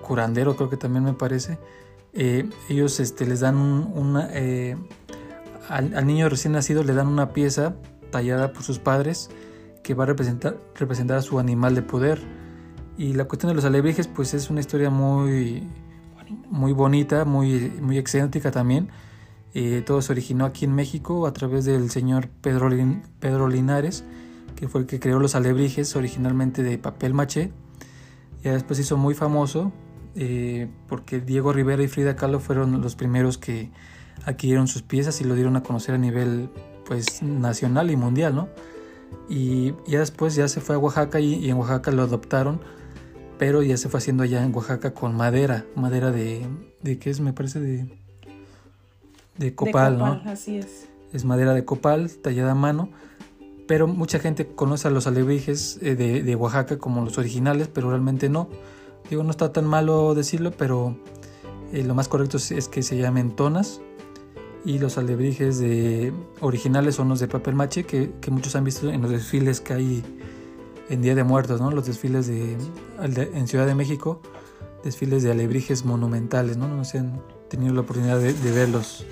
curandero, 0.02 0.56
creo 0.56 0.70
que 0.70 0.78
también 0.78 1.04
me 1.04 1.14
parece, 1.14 1.58
eh, 2.14 2.50
ellos 2.70 3.00
este, 3.00 3.26
les 3.26 3.42
dan 3.42 3.58
una... 3.58 4.30
Eh, 4.32 4.78
al, 5.70 6.06
niño 6.06 6.30
recién 6.30 6.54
nacido 6.54 6.84
le 6.84 6.94
dan 6.94 7.08
una 7.08 7.34
pieza 7.34 7.76
tallada 8.12 8.54
por 8.54 8.64
sus 8.64 8.80
padres 8.80 9.30
que 9.84 9.94
va 9.94 10.04
a 10.04 10.08
representar, 10.08 10.58
representar 10.76 11.18
a 11.18 11.22
su 11.22 11.40
animal 11.40 11.76
de 11.76 11.82
poder. 11.82 12.22
Y 12.98 13.14
la 13.14 13.26
cuestión 13.26 13.50
de 13.50 13.56
los 13.56 13.66
alebrijes, 13.66 14.08
pues 14.08 14.34
es 14.34 14.50
una 14.50 14.60
historia 14.60 14.90
muy, 14.90 15.68
muy 16.50 16.72
bonita, 16.72 17.26
muy, 17.26 17.72
muy 17.82 17.98
excéntrica 17.98 18.52
también. 18.52 18.90
Eh, 19.54 19.84
todo 19.86 20.02
se 20.02 20.12
originó 20.12 20.46
aquí 20.46 20.66
en 20.66 20.76
México 20.76 21.28
a 21.28 21.34
través 21.34 21.66
del 21.66 21.90
señor 21.90 22.28
Pedro, 22.28 22.70
Pedro 23.20 23.48
Linares, 23.48 24.04
que 24.56 24.68
fue 24.68 24.82
el 24.82 24.88
que 24.88 25.00
creó 25.00 25.20
los 25.20 25.36
alebrijes 25.36 25.96
originalmente 25.96 26.64
de 26.64 26.78
papel 26.78 27.14
maché. 27.14 27.52
Ya 28.44 28.54
después 28.54 28.80
hizo 28.80 28.98
muy 28.98 29.14
famoso 29.16 29.72
eh, 30.16 30.70
porque 30.88 31.20
Diego 31.20 31.52
Rivera 31.52 31.84
y 31.84 31.88
Frida 31.88 32.16
Kahlo 32.16 32.40
fueron 32.40 32.82
los 32.82 32.96
primeros 32.96 33.38
que 33.38 33.70
adquirieron 34.24 34.68
sus 34.68 34.82
piezas 34.82 35.20
y 35.20 35.26
lo 35.26 35.36
dieron 35.36 35.58
a 35.58 35.64
conocer 35.64 35.96
a 35.96 35.98
nivel 35.98 36.50
pues 36.86 37.22
nacional 37.22 37.92
y 37.92 37.98
mundial, 37.98 38.36
¿no? 38.36 38.48
Y 39.28 39.74
ya 39.88 40.00
después 40.00 40.36
ya 40.36 40.48
se 40.48 40.62
fue 40.62 40.76
a 40.76 40.78
Oaxaca 40.78 41.20
y, 41.20 41.50
en 41.50 41.58
Oaxaca 41.58 41.92
lo 41.92 42.04
adoptaron, 42.04 42.62
pero 43.38 43.62
ya 43.62 43.76
se 43.76 43.90
fue 43.90 43.98
haciendo 43.98 44.24
allá 44.24 44.44
en 44.44 44.56
Oaxaca 44.56 44.94
con 44.94 45.16
madera, 45.16 45.66
madera 45.76 46.12
de, 46.12 46.46
de 46.82 46.98
¿qué 46.98 47.10
es? 47.10 47.20
Me 47.20 47.34
parece 47.34 47.60
de, 47.60 47.88
de 49.38 49.56
copal, 49.56 49.98
¿no? 49.98 50.22
Así 50.26 50.58
es. 50.58 50.88
Es 51.12 51.26
madera 51.26 51.54
de 51.54 51.66
copal 51.66 52.10
tallada 52.22 52.52
a 52.52 52.56
mano, 52.56 52.90
pero 53.68 53.88
mucha 53.88 54.20
gente 54.20 54.48
conoce 54.48 54.88
a 54.88 54.92
los 54.92 55.08
alebrijes 55.08 55.80
eh, 55.82 55.96
de, 55.96 56.36
Oaxaca 56.36 56.78
como 56.78 57.04
los 57.04 57.18
originales, 57.18 57.68
pero 57.68 57.90
realmente 57.90 58.30
no. 58.30 58.50
Digo, 59.10 59.24
no 59.24 59.32
está 59.32 59.52
tan 59.52 59.66
malo 59.66 60.16
decirlo, 60.16 60.52
pero 60.52 60.98
eh, 61.72 61.84
lo 61.84 61.94
más 61.96 62.08
correcto 62.08 62.38
es, 62.38 62.68
que 62.68 62.84
se 62.84 62.98
llamen 62.98 63.36
tonas 63.36 63.82
y 64.64 64.80
los 64.80 64.98
alebrijes 64.98 65.62
originales 66.42 66.96
son 66.96 67.10
los 67.10 67.20
de 67.20 67.28
papel 67.28 67.54
maché 67.54 67.86
que, 67.86 68.12
muchos 68.32 68.56
han 68.56 68.64
visto 68.64 68.90
en 68.90 69.02
los 69.02 69.12
desfiles 69.12 69.62
que 69.62 69.74
hay 69.74 70.04
en 70.90 71.02
Día 71.02 71.16
de 71.16 71.24
Muertos, 71.24 71.62
¿no? 71.62 71.72
Los 71.72 71.86
desfiles 71.86 72.28
de, 72.28 72.58
en 73.00 73.48
Ciudad 73.48 73.68
de 73.68 73.76
México, 73.76 74.22
desfiles 74.84 75.24
de 75.24 75.32
alebrijes 75.32 75.86
monumentales, 75.86 76.58
¿no? 76.58 76.68
No 76.68 76.86
sé 76.86 77.00
han 77.00 77.22
tenido 77.50 77.74
la 77.74 77.82
oportunidad 77.82 78.20
de, 78.20 78.52
verlos. 78.52 79.06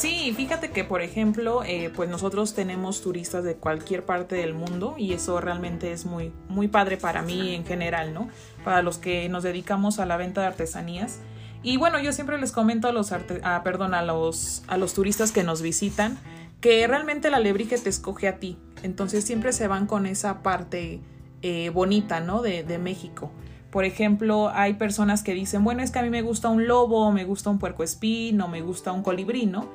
Sí, 0.00 0.32
fíjate 0.34 0.70
que 0.70 0.82
por 0.82 1.02
ejemplo, 1.02 1.62
eh, 1.62 1.92
pues 1.94 2.08
nosotros 2.08 2.54
tenemos 2.54 3.02
turistas 3.02 3.44
de 3.44 3.56
cualquier 3.56 4.06
parte 4.06 4.34
del 4.34 4.54
mundo 4.54 4.94
y 4.96 5.12
eso 5.12 5.40
realmente 5.42 5.92
es 5.92 6.06
muy, 6.06 6.32
muy 6.48 6.68
padre 6.68 6.96
para 6.96 7.20
mí 7.20 7.54
en 7.54 7.66
general, 7.66 8.14
¿no? 8.14 8.28
Para 8.64 8.80
los 8.80 8.96
que 8.96 9.28
nos 9.28 9.42
dedicamos 9.42 9.98
a 9.98 10.06
la 10.06 10.16
venta 10.16 10.40
de 10.40 10.46
artesanías 10.46 11.20
y 11.62 11.76
bueno, 11.76 12.00
yo 12.00 12.12
siempre 12.12 12.38
les 12.38 12.52
comento 12.52 12.88
a 12.88 12.92
los, 12.92 13.12
ah, 13.12 13.60
perdón, 13.62 13.92
a 13.92 14.00
los, 14.00 14.62
a 14.68 14.78
los 14.78 14.94
turistas 14.94 15.32
que 15.32 15.44
nos 15.44 15.60
visitan 15.60 16.18
que 16.62 16.86
realmente 16.86 17.30
la 17.30 17.36
alebrije 17.36 17.76
te 17.76 17.90
escoge 17.90 18.28
a 18.28 18.38
ti. 18.38 18.56
Entonces 18.82 19.24
siempre 19.24 19.52
se 19.52 19.68
van 19.68 19.86
con 19.86 20.06
esa 20.06 20.42
parte 20.42 21.00
eh, 21.42 21.70
bonita, 21.70 22.20
¿no? 22.20 22.40
De, 22.40 22.62
de, 22.62 22.78
México. 22.78 23.30
Por 23.70 23.84
ejemplo, 23.84 24.50
hay 24.50 24.74
personas 24.74 25.22
que 25.22 25.34
dicen, 25.34 25.62
bueno, 25.62 25.82
es 25.82 25.90
que 25.90 26.00
a 26.00 26.02
mí 26.02 26.10
me 26.10 26.22
gusta 26.22 26.48
un 26.48 26.66
lobo, 26.66 27.12
me 27.12 27.24
gusta 27.24 27.50
un 27.50 27.58
puerco 27.58 27.82
espín, 27.84 28.40
o 28.40 28.48
me 28.48 28.62
gusta 28.62 28.92
un 28.92 29.02
colibrí, 29.02 29.46
¿no? 29.46 29.68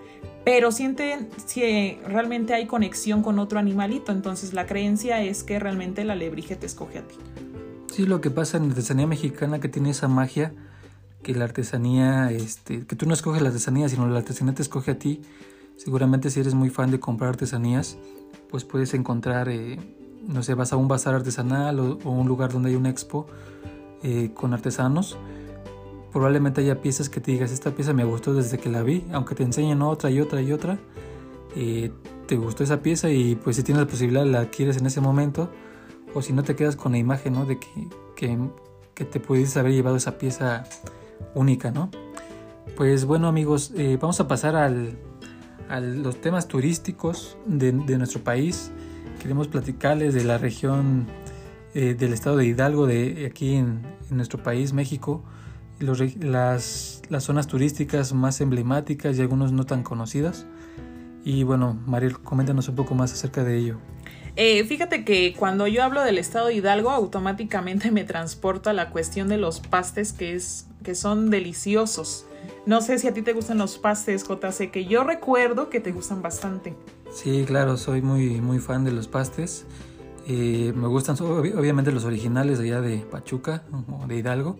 Pero 0.44 0.72
sienten 0.72 1.30
si 1.46 1.98
realmente 2.06 2.54
hay 2.54 2.66
conexión 2.68 3.24
con 3.24 3.40
otro 3.40 3.58
animalito. 3.58 4.12
Entonces 4.12 4.54
la 4.54 4.66
creencia 4.66 5.22
es 5.22 5.44
que 5.44 5.60
realmente 5.60 6.04
la 6.04 6.14
alebrije 6.14 6.56
te 6.56 6.66
escoge 6.66 7.00
a 7.00 7.08
ti. 7.08 7.16
Sí, 7.92 8.06
lo 8.06 8.20
que 8.20 8.30
pasa 8.30 8.58
en 8.58 8.64
la 8.64 8.70
artesanía 8.70 9.08
mexicana 9.08 9.60
que 9.60 9.70
tiene 9.70 9.92
esa 9.92 10.08
magia 10.08 10.52
que 11.26 11.34
la 11.34 11.46
artesanía, 11.46 12.30
este, 12.30 12.86
que 12.86 12.96
tú 12.96 13.08
no 13.08 13.14
escoges 13.16 13.42
la 13.42 13.48
artesanía, 13.48 13.90
sino 13.90 14.08
la 14.08 14.20
artesanía 14.20 14.54
te 14.54 14.62
escoge 14.62 14.92
a 14.92 15.00
ti. 15.00 15.22
Seguramente 15.76 16.30
si 16.30 16.40
eres 16.40 16.54
muy 16.54 16.70
fan 16.70 16.92
de 16.92 17.00
comprar 17.00 17.30
artesanías, 17.30 17.98
pues 18.52 18.64
puedes 18.64 18.94
encontrar, 18.94 19.50
eh, 19.50 19.80
no 20.28 20.44
sé, 20.44 20.54
vas 20.54 20.72
a 20.72 20.78
un 20.78 20.88
bazar 20.88 21.16
artesanal 21.16 21.80
o, 21.80 21.98
un 22.04 22.28
lugar 22.28 22.54
donde 22.54 22.70
hay 22.70 22.76
un 22.76 22.86
expo 22.86 23.26
eh, 24.08 24.30
con 24.36 24.54
artesanos. 24.54 25.18
Probablemente 26.14 26.62
haya 26.62 26.80
piezas 26.80 27.10
que 27.10 27.20
te 27.20 27.32
digas, 27.32 27.52
esta 27.52 27.72
pieza 27.72 27.92
me 27.92 28.04
gustó 28.04 28.36
desde 28.36 28.60
que 28.60 28.70
la 28.70 28.84
vi, 28.84 29.04
aunque 29.12 29.34
te 29.34 29.42
enseñen 29.42 29.82
otra 29.82 30.12
y 30.12 30.22
otra 30.22 30.44
y 30.44 30.52
otra. 30.52 30.78
Eh, 31.56 31.92
te 32.28 32.36
gustó 32.38 32.64
esa 32.64 32.82
pieza 32.82 33.10
y 33.10 33.36
pues 33.36 33.56
si 33.56 33.64
tienes 33.64 33.84
la 33.84 33.90
posibilidad 33.90 34.24
la 34.26 34.42
adquieres 34.42 34.78
en 34.78 34.86
ese 34.86 35.02
momento 35.02 35.50
o 36.14 36.22
si 36.22 36.34
no 36.34 36.44
te 36.44 36.56
quedas 36.56 36.76
con 36.76 36.92
la 36.92 37.00
imagen 37.00 37.34
¿no? 37.34 37.46
de 37.46 37.58
que, 37.60 38.38
que, 38.94 39.06
te 39.06 39.20
pudiste 39.20 39.60
haber 39.60 39.74
llevado 39.74 39.96
esa 39.96 40.20
pieza 40.20 40.66
única, 41.34 41.72
¿no? 41.72 41.90
Pues 42.78 43.06
bueno 43.06 43.28
amigos, 43.28 43.74
eh, 43.76 43.98
vamos 44.00 44.20
a 44.20 44.28
pasar 44.28 44.56
al, 44.56 44.98
a 45.68 45.80
los 45.80 46.22
temas 46.22 46.48
turísticos 46.48 47.38
de, 47.46 47.72
nuestro 47.74 48.24
país. 48.24 48.72
Queremos 49.22 49.48
platicarles 49.48 50.14
de 50.14 50.24
la 50.24 50.38
región 50.38 51.08
eh, 51.76 51.94
del 51.94 52.14
estado 52.14 52.38
de 52.38 52.46
Hidalgo, 52.46 52.88
de 52.88 53.28
aquí 53.30 53.56
en, 53.56 53.82
nuestro 54.10 54.42
país, 54.42 54.72
México, 54.72 55.24
las, 55.80 57.02
las 57.10 57.24
zonas 57.24 57.48
turísticas 57.48 58.14
más 58.14 58.40
emblemáticas 58.40 59.18
y 59.18 59.22
algunos 59.22 59.52
no 59.52 59.66
tan 59.66 59.84
conocidas. 59.84 60.48
Y 61.26 61.44
bueno, 61.44 61.78
Mariel, 61.86 62.20
coméntanos 62.20 62.70
un 62.70 62.76
poco 62.76 62.96
más 62.96 63.12
acerca 63.12 63.44
de 63.44 63.58
ello. 63.58 63.78
Eh, 64.38 64.64
fíjate 64.64 65.04
que 65.04 65.34
cuando 65.38 65.68
yo 65.68 65.84
hablo 65.84 66.02
del 66.02 66.18
estado 66.18 66.48
de 66.48 66.56
Hidalgo, 66.56 66.92
automáticamente 66.92 67.92
me 67.92 68.06
transporta 68.06 68.70
a 68.70 68.74
la 68.74 68.90
cuestión 68.90 69.28
de 69.28 69.38
los 69.38 69.60
pastes, 69.60 70.14
que, 70.14 70.34
es, 70.34 70.68
que 70.84 70.96
son 70.96 71.30
deliciosos. 71.30 72.26
No 72.66 72.80
sé 72.80 73.00
si 73.00 73.08
a 73.08 73.14
ti 73.14 73.22
te 73.22 73.34
gustan 73.34 73.58
los 73.58 73.78
pastes, 73.78 74.26
JC, 74.28 74.72
que 74.72 74.86
yo 74.86 75.04
recuerdo 75.04 75.70
que 75.70 75.82
te 75.82 75.92
gustan 75.92 76.22
bastante. 76.22 76.74
Sí, 77.12 77.44
claro, 77.46 77.76
soy 77.76 78.02
muy, 78.02 78.40
muy 78.40 78.60
fan 78.60 78.84
de 78.86 78.92
los 78.92 79.08
pastes. 79.08 79.66
Eh, 80.28 80.74
me 80.76 80.88
gustan 80.88 81.16
obviamente 81.20 81.92
los 81.92 82.06
originales 82.06 82.58
de 82.60 82.66
allá 82.66 82.82
de 82.82 82.98
Pachuca 82.98 83.64
o 83.90 84.08
de 84.08 84.18
Hidalgo. 84.18 84.60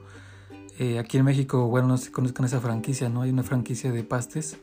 Eh, 0.78 1.00
aquí 1.00 1.18
en 1.18 1.26
México, 1.26 1.68
bueno, 1.68 1.88
no 1.88 1.98
se 1.98 2.12
conozcan 2.12 2.46
esa 2.46 2.60
franquicia, 2.60 3.10
¿no? 3.10 3.22
Hay 3.22 3.30
una 3.30 3.44
franquicia 3.44 3.92
de 3.92 4.04
pastes. 4.04 4.58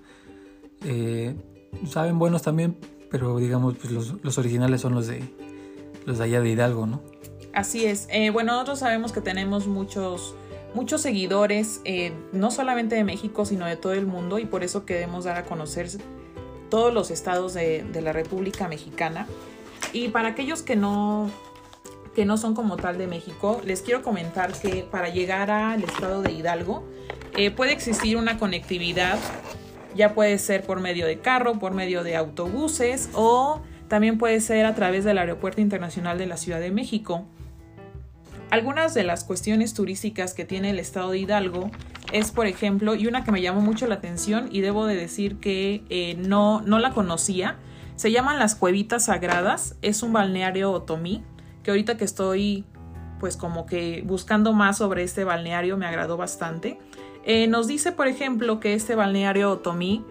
saben 1.88 2.18
buenos 2.18 2.42
también, 2.42 2.76
pero 3.10 3.38
digamos, 3.38 3.74
pues 3.76 3.92
los, 3.92 4.38
originales 4.38 4.80
son 4.80 4.94
los 4.94 5.06
de 5.06 5.22
los 6.06 6.18
de 6.18 6.24
allá 6.24 6.40
de 6.40 6.50
Hidalgo, 6.50 6.86
¿no? 6.86 7.02
Así 7.52 7.84
es. 7.84 8.08
Eh, 8.10 8.30
bueno, 8.30 8.52
nosotros 8.52 8.78
sabemos 8.78 9.12
que 9.12 9.20
tenemos 9.20 9.66
muchos, 9.66 10.34
muchos 10.74 11.02
seguidores, 11.02 11.80
eh, 11.84 12.12
no 12.32 12.50
solamente 12.50 12.94
de 12.94 13.04
México, 13.04 13.44
sino 13.44 13.66
de 13.66 13.76
todo 13.76 13.92
el 13.92 14.06
mundo, 14.06 14.38
y 14.38 14.46
por 14.46 14.64
eso 14.64 14.86
queremos 14.86 15.24
dar 15.24 15.36
a 15.36 15.44
conocer 15.44 15.88
todos 16.70 16.94
los 16.94 17.10
estados 17.10 17.52
de, 17.52 17.84
la 18.02 18.12
República 18.12 18.68
Mexicana. 18.68 19.26
Y 19.92 20.08
para 20.08 20.28
aquellos 20.28 20.62
que 20.62 20.76
no, 20.76 21.30
que 22.14 22.24
no 22.24 22.36
son 22.36 22.54
como 22.54 22.76
tal 22.76 22.98
de 22.98 23.06
México, 23.06 23.60
les 23.64 23.82
quiero 23.82 24.02
comentar 24.02 24.52
que 24.52 24.86
para 24.90 25.08
llegar 25.08 25.50
al 25.50 25.82
estado 25.82 26.22
de 26.22 26.32
Hidalgo 26.32 26.84
eh, 27.36 27.50
puede 27.50 27.72
existir 27.72 28.16
una 28.16 28.38
conectividad 28.38 29.18
ya 29.94 30.14
puede 30.14 30.38
ser 30.38 30.64
por 30.64 30.80
medio 30.80 31.06
de 31.06 31.18
carro, 31.18 31.58
por 31.58 31.74
medio 31.74 32.02
de 32.02 32.16
autobuses 32.16 33.10
o 33.14 33.60
también 33.88 34.18
puede 34.18 34.40
ser 34.40 34.64
a 34.64 34.74
través 34.74 35.04
del 35.04 35.18
Aeropuerto 35.18 35.60
Internacional 35.60 36.18
de 36.18 36.26
la 36.26 36.36
Ciudad 36.36 36.60
de 36.60 36.70
México. 36.70 37.26
Algunas 38.50 38.94
de 38.94 39.04
las 39.04 39.24
cuestiones 39.24 39.74
turísticas 39.74 40.34
que 40.34 40.44
tiene 40.44 40.70
el 40.70 40.78
estado 40.78 41.10
de 41.10 41.18
Hidalgo 41.18 41.70
es, 42.12 42.30
por 42.30 42.46
ejemplo, 42.46 42.94
y 42.94 43.06
una 43.06 43.24
que 43.24 43.32
me 43.32 43.40
llamó 43.40 43.60
mucho 43.60 43.86
la 43.86 43.96
atención 43.96 44.48
y 44.50 44.60
debo 44.60 44.86
de 44.86 44.96
decir 44.96 45.36
que 45.38 45.82
eh, 45.88 46.16
no, 46.18 46.60
no 46.62 46.78
la 46.78 46.92
conocía, 46.92 47.56
se 48.02 48.10
llaman 48.10 48.40
las 48.40 48.56
Cuevitas 48.56 49.04
Sagradas, 49.04 49.76
es 49.80 50.02
un 50.02 50.12
balneario 50.12 50.72
otomí, 50.72 51.22
que 51.62 51.70
ahorita 51.70 51.96
que 51.96 52.04
estoy 52.04 52.64
pues 53.20 53.36
como 53.36 53.64
que 53.64 54.02
buscando 54.04 54.52
más 54.52 54.78
sobre 54.78 55.04
este 55.04 55.22
balneario 55.22 55.76
me 55.76 55.86
agradó 55.86 56.16
bastante. 56.16 56.80
Eh, 57.22 57.46
nos 57.46 57.68
dice, 57.68 57.92
por 57.92 58.08
ejemplo, 58.08 58.58
que 58.58 58.74
este 58.74 58.96
balneario 58.96 59.52
Otomí 59.52 60.04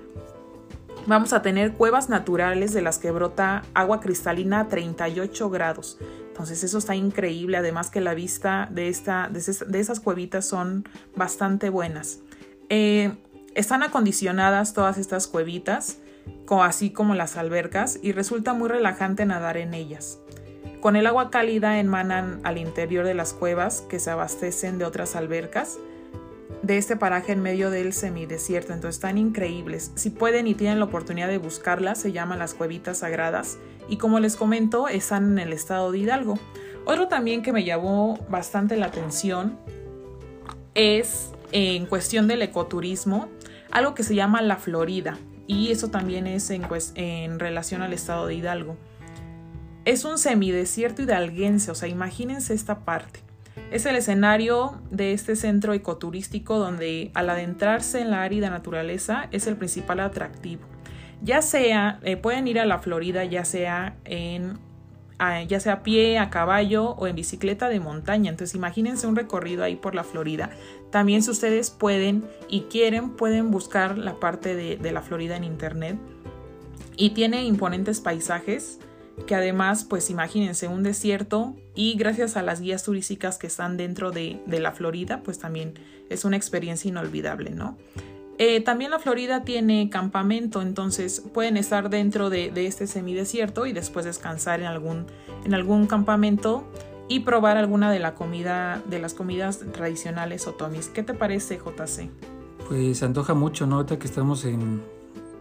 vamos 1.06 1.34
a 1.34 1.42
tener 1.42 1.74
cuevas 1.74 2.08
naturales 2.08 2.72
de 2.72 2.82
las 2.82 2.98
que 2.98 3.12
brota 3.12 3.64
agua 3.74 4.00
cristalina 4.00 4.62
a 4.62 4.68
38 4.70 5.50
grados. 5.50 5.98
Entonces 6.30 6.64
eso 6.64 6.78
está 6.78 6.96
increíble, 6.96 7.58
además 7.58 7.90
que 7.90 8.00
la 8.00 8.14
vista 8.14 8.70
de, 8.72 8.88
esta, 8.88 9.30
de, 9.30 9.80
esas 9.82 10.00
cuevitas 10.00 10.48
son 10.48 10.88
bastante 11.14 11.70
buenas. 11.70 12.20
Eh, 12.70 13.12
están 13.54 13.84
acondicionadas 13.84 14.74
todas 14.74 14.98
estas 14.98 15.28
cuevitas, 15.28 15.98
así 16.62 16.90
como 16.90 17.16
las 17.16 17.38
albercas, 17.38 17.98
y 18.02 18.12
resulta 18.12 18.54
muy 18.54 18.68
relajante 18.68 19.26
nadar 19.26 19.56
en 19.56 19.74
ellas. 19.74 20.20
Con 20.82 20.96
el 20.96 21.08
agua 21.08 21.30
cálida 21.30 21.80
emanan 21.80 22.42
al 22.44 22.58
interior 22.58 23.06
de 23.06 23.14
las 23.14 23.34
cuevas 23.34 23.82
que 23.82 24.00
se 24.00 24.12
abastecen 24.12 24.78
de 24.78 24.86
otras 24.86 25.16
albercas 25.16 25.78
de 26.64 26.78
este 26.78 26.96
paraje 26.96 27.32
en 27.32 27.42
medio 27.42 27.70
del 27.70 27.94
semidesierto. 27.94 28.74
Entonces 28.74 28.98
están 28.98 29.18
increíbles. 29.18 29.92
Si 29.96 30.10
pueden 30.10 30.48
y 30.48 30.56
tienen 30.56 30.80
la 30.80 30.86
oportunidad 30.86 31.28
de 31.28 31.38
buscarlas, 31.38 32.00
se 32.00 32.12
llaman 32.12 32.40
las 32.40 32.54
cuevitas 32.54 33.00
sagradas. 33.00 33.58
Y 33.88 33.98
como 33.98 34.20
les 34.20 34.36
comento, 34.36 34.88
están 34.88 35.32
en 35.32 35.40
el 35.40 35.54
estado 35.54 35.92
de 35.92 36.00
Hidalgo. 36.00 36.38
Otro 36.86 37.08
también 37.08 37.42
que 37.42 37.54
me 37.54 37.64
llamó 37.64 38.20
bastante 38.30 38.76
la 38.76 38.88
atención 38.88 39.58
es 40.74 41.32
en 41.52 41.86
cuestión 41.86 42.28
del 42.28 42.42
ecoturismo, 42.42 43.30
algo 43.72 43.94
que 43.94 44.04
se 44.04 44.16
llama 44.16 44.42
la 44.42 44.58
Florida. 44.58 45.18
Y 45.52 45.70
eso 45.70 45.90
también 45.90 46.28
es 46.28 46.50
en, 46.50 47.38
relación 47.38 47.82
al 47.82 47.92
estado 47.92 48.26
de 48.26 48.36
Hidalgo. 48.36 48.78
Es 49.84 50.06
un 50.06 50.18
semidesierto 50.18 51.02
hidalguense, 51.02 51.72
o 51.72 51.76
sea, 51.76 51.90
imagínense 51.90 52.54
esta 52.54 52.86
parte. 52.86 53.20
Es 53.70 53.86
el 53.86 53.98
escenario 53.98 54.82
de 54.92 55.12
este 55.12 55.36
centro 55.36 55.74
ecoturístico 55.74 56.58
donde 56.58 57.12
al 57.16 57.30
adentrarse 57.30 58.00
en 58.00 58.12
la 58.12 58.24
árida 58.24 58.50
naturaleza 58.50 59.28
es 59.32 59.46
el 59.46 59.58
principal 59.58 60.00
atractivo. 60.00 60.62
Ya 61.22 61.42
sea, 61.42 62.00
eh, 62.04 62.16
pueden 62.16 62.48
ir 62.48 62.58
a 62.58 62.66
la 62.66 62.80
Florida, 62.80 63.26
ya 63.26 63.44
sea 63.44 63.98
en 64.06 64.58
ya 65.48 65.60
sea 65.60 65.74
a 65.74 65.84
pie, 65.84 66.18
a 66.18 66.30
caballo 66.30 66.92
o 66.92 67.08
en 67.08 67.16
bicicleta 67.16 67.70
de 67.70 67.80
montaña. 67.80 68.32
Entonces 68.32 68.56
imagínense 68.56 69.08
un 69.08 69.16
recorrido 69.16 69.64
ahí 69.64 69.76
por 69.76 69.94
la 69.94 70.04
Florida. 70.04 70.50
También 70.90 71.22
si 71.22 71.30
ustedes 71.30 71.70
pueden 71.70 72.26
y 72.50 72.62
quieren, 72.62 73.12
pueden 73.12 73.52
buscar 73.52 73.98
la 73.98 74.20
parte 74.20 74.56
de, 74.56 74.92
la 74.92 75.02
Florida 75.02 75.38
en 75.38 75.44
internet. 75.44 75.98
Y 76.98 77.12
tiene 77.12 77.46
imponentes 77.46 78.02
paisajes 78.02 78.80
que 79.28 79.36
además, 79.36 79.84
pues 79.84 80.10
imagínense 80.10 80.68
un 80.68 80.82
desierto 80.84 81.56
y 81.76 81.96
gracias 81.96 82.36
a 82.38 82.42
las 82.42 82.60
guías 82.60 82.84
turísticas 82.84 83.38
que 83.38 83.48
están 83.48 83.78
dentro 83.78 84.12
de, 84.12 84.42
la 84.48 84.72
Florida, 84.72 85.22
pues 85.24 85.38
también 85.38 85.76
es 86.10 86.26
una 86.26 86.38
experiencia 86.38 86.90
inolvidable, 86.90 87.52
¿no? 87.52 87.78
Eh, 88.44 88.60
también 88.60 88.90
la 88.90 88.98
Florida 88.98 89.44
tiene 89.44 89.92
campamento, 89.92 90.64
entonces 90.64 91.22
pueden 91.32 91.58
estar 91.58 91.92
dentro 91.92 92.32
de, 92.32 92.52
este 92.56 92.88
semidesierto 92.88 93.68
y 93.68 93.72
después 93.72 94.04
descansar 94.04 94.62
en 94.62 94.66
algún, 94.66 95.06
en 95.46 95.54
algún 95.54 95.86
campamento 95.86 96.64
y 97.08 97.20
probar 97.20 97.58
alguna 97.58 97.92
de 97.92 98.00
la 98.00 98.16
comida, 98.16 98.82
de 98.90 98.98
las 98.98 99.14
comidas 99.14 99.60
tradicionales 99.74 100.48
otomis. 100.48 100.88
¿Qué 100.88 101.04
te 101.04 101.14
parece, 101.14 101.60
JC? 101.60 102.10
Pues 102.68 102.98
se 102.98 103.06
antoja 103.06 103.36
mucho, 103.36 103.68
¿no? 103.68 103.76
Ahorita 103.76 104.00
que 104.00 104.08
estamos 104.08 104.44
en 104.46 104.82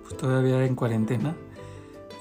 pues, 0.02 0.19
todavía 0.19 0.62
en 0.66 0.75
cuarentena 0.75 1.35